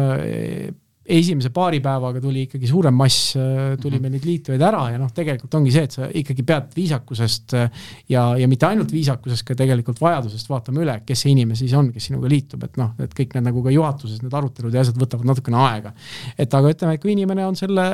[1.06, 4.02] esimese paari päevaga tuli ikkagi suurem mass, äh, tuli mhm.
[4.02, 7.84] meil neid liitujaid ära ja noh, tegelikult ongi see, et sa ikkagi pead viisakusest äh,
[8.12, 11.92] ja, ja mitte ainult viisakusest, ka tegelikult vajadusest vaatama üle, kes see inimene siis on,
[11.94, 14.98] kes sinuga liitub, et noh, et kõik need nagu ka juhatuses need arutelud ja asjad
[15.00, 15.94] võtavad natukene aega.
[16.36, 17.86] et aga ütleme, et kui inimene on selle,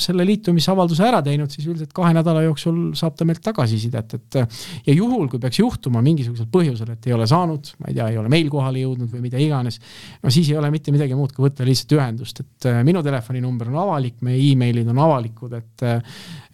[0.00, 4.40] selle liitumisavalduse ära teinud, siis üldiselt kahe nädala jooksul saab ta meilt tagasisidet, et
[4.86, 8.20] ja juhul, kui peaks juhtuma mingisugusel põhjusel, et ei ole saanud, ma ei tea, ei
[8.20, 9.80] ole meil kohale jõudnud või mida iganes,
[10.22, 13.00] no siis ei ole mitte midagi muud, kui võtta lihtsalt ühendust, et et äh, minu
[13.04, 16.02] telefoninumber on avalik, meie emailid on avalikud, et äh,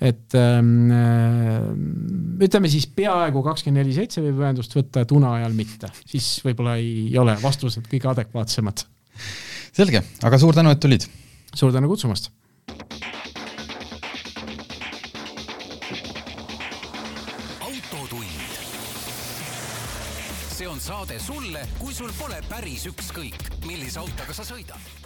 [0.07, 5.57] et ähm, äh, ütleme siis peaaegu kakskümmend neli seitse võib ühendust võtta, et une ajal
[5.57, 8.87] mitte, siis võib-olla ei ole vastused kõige adekvaatsemad.
[9.75, 11.09] selge, aga suur tänu, et tulid!
[11.55, 12.31] suur tänu kutsumast!
[17.67, 18.31] autotund.
[20.55, 25.06] see on saade sulle, kui sul pole päris ükskõik, millise autoga sa sõidad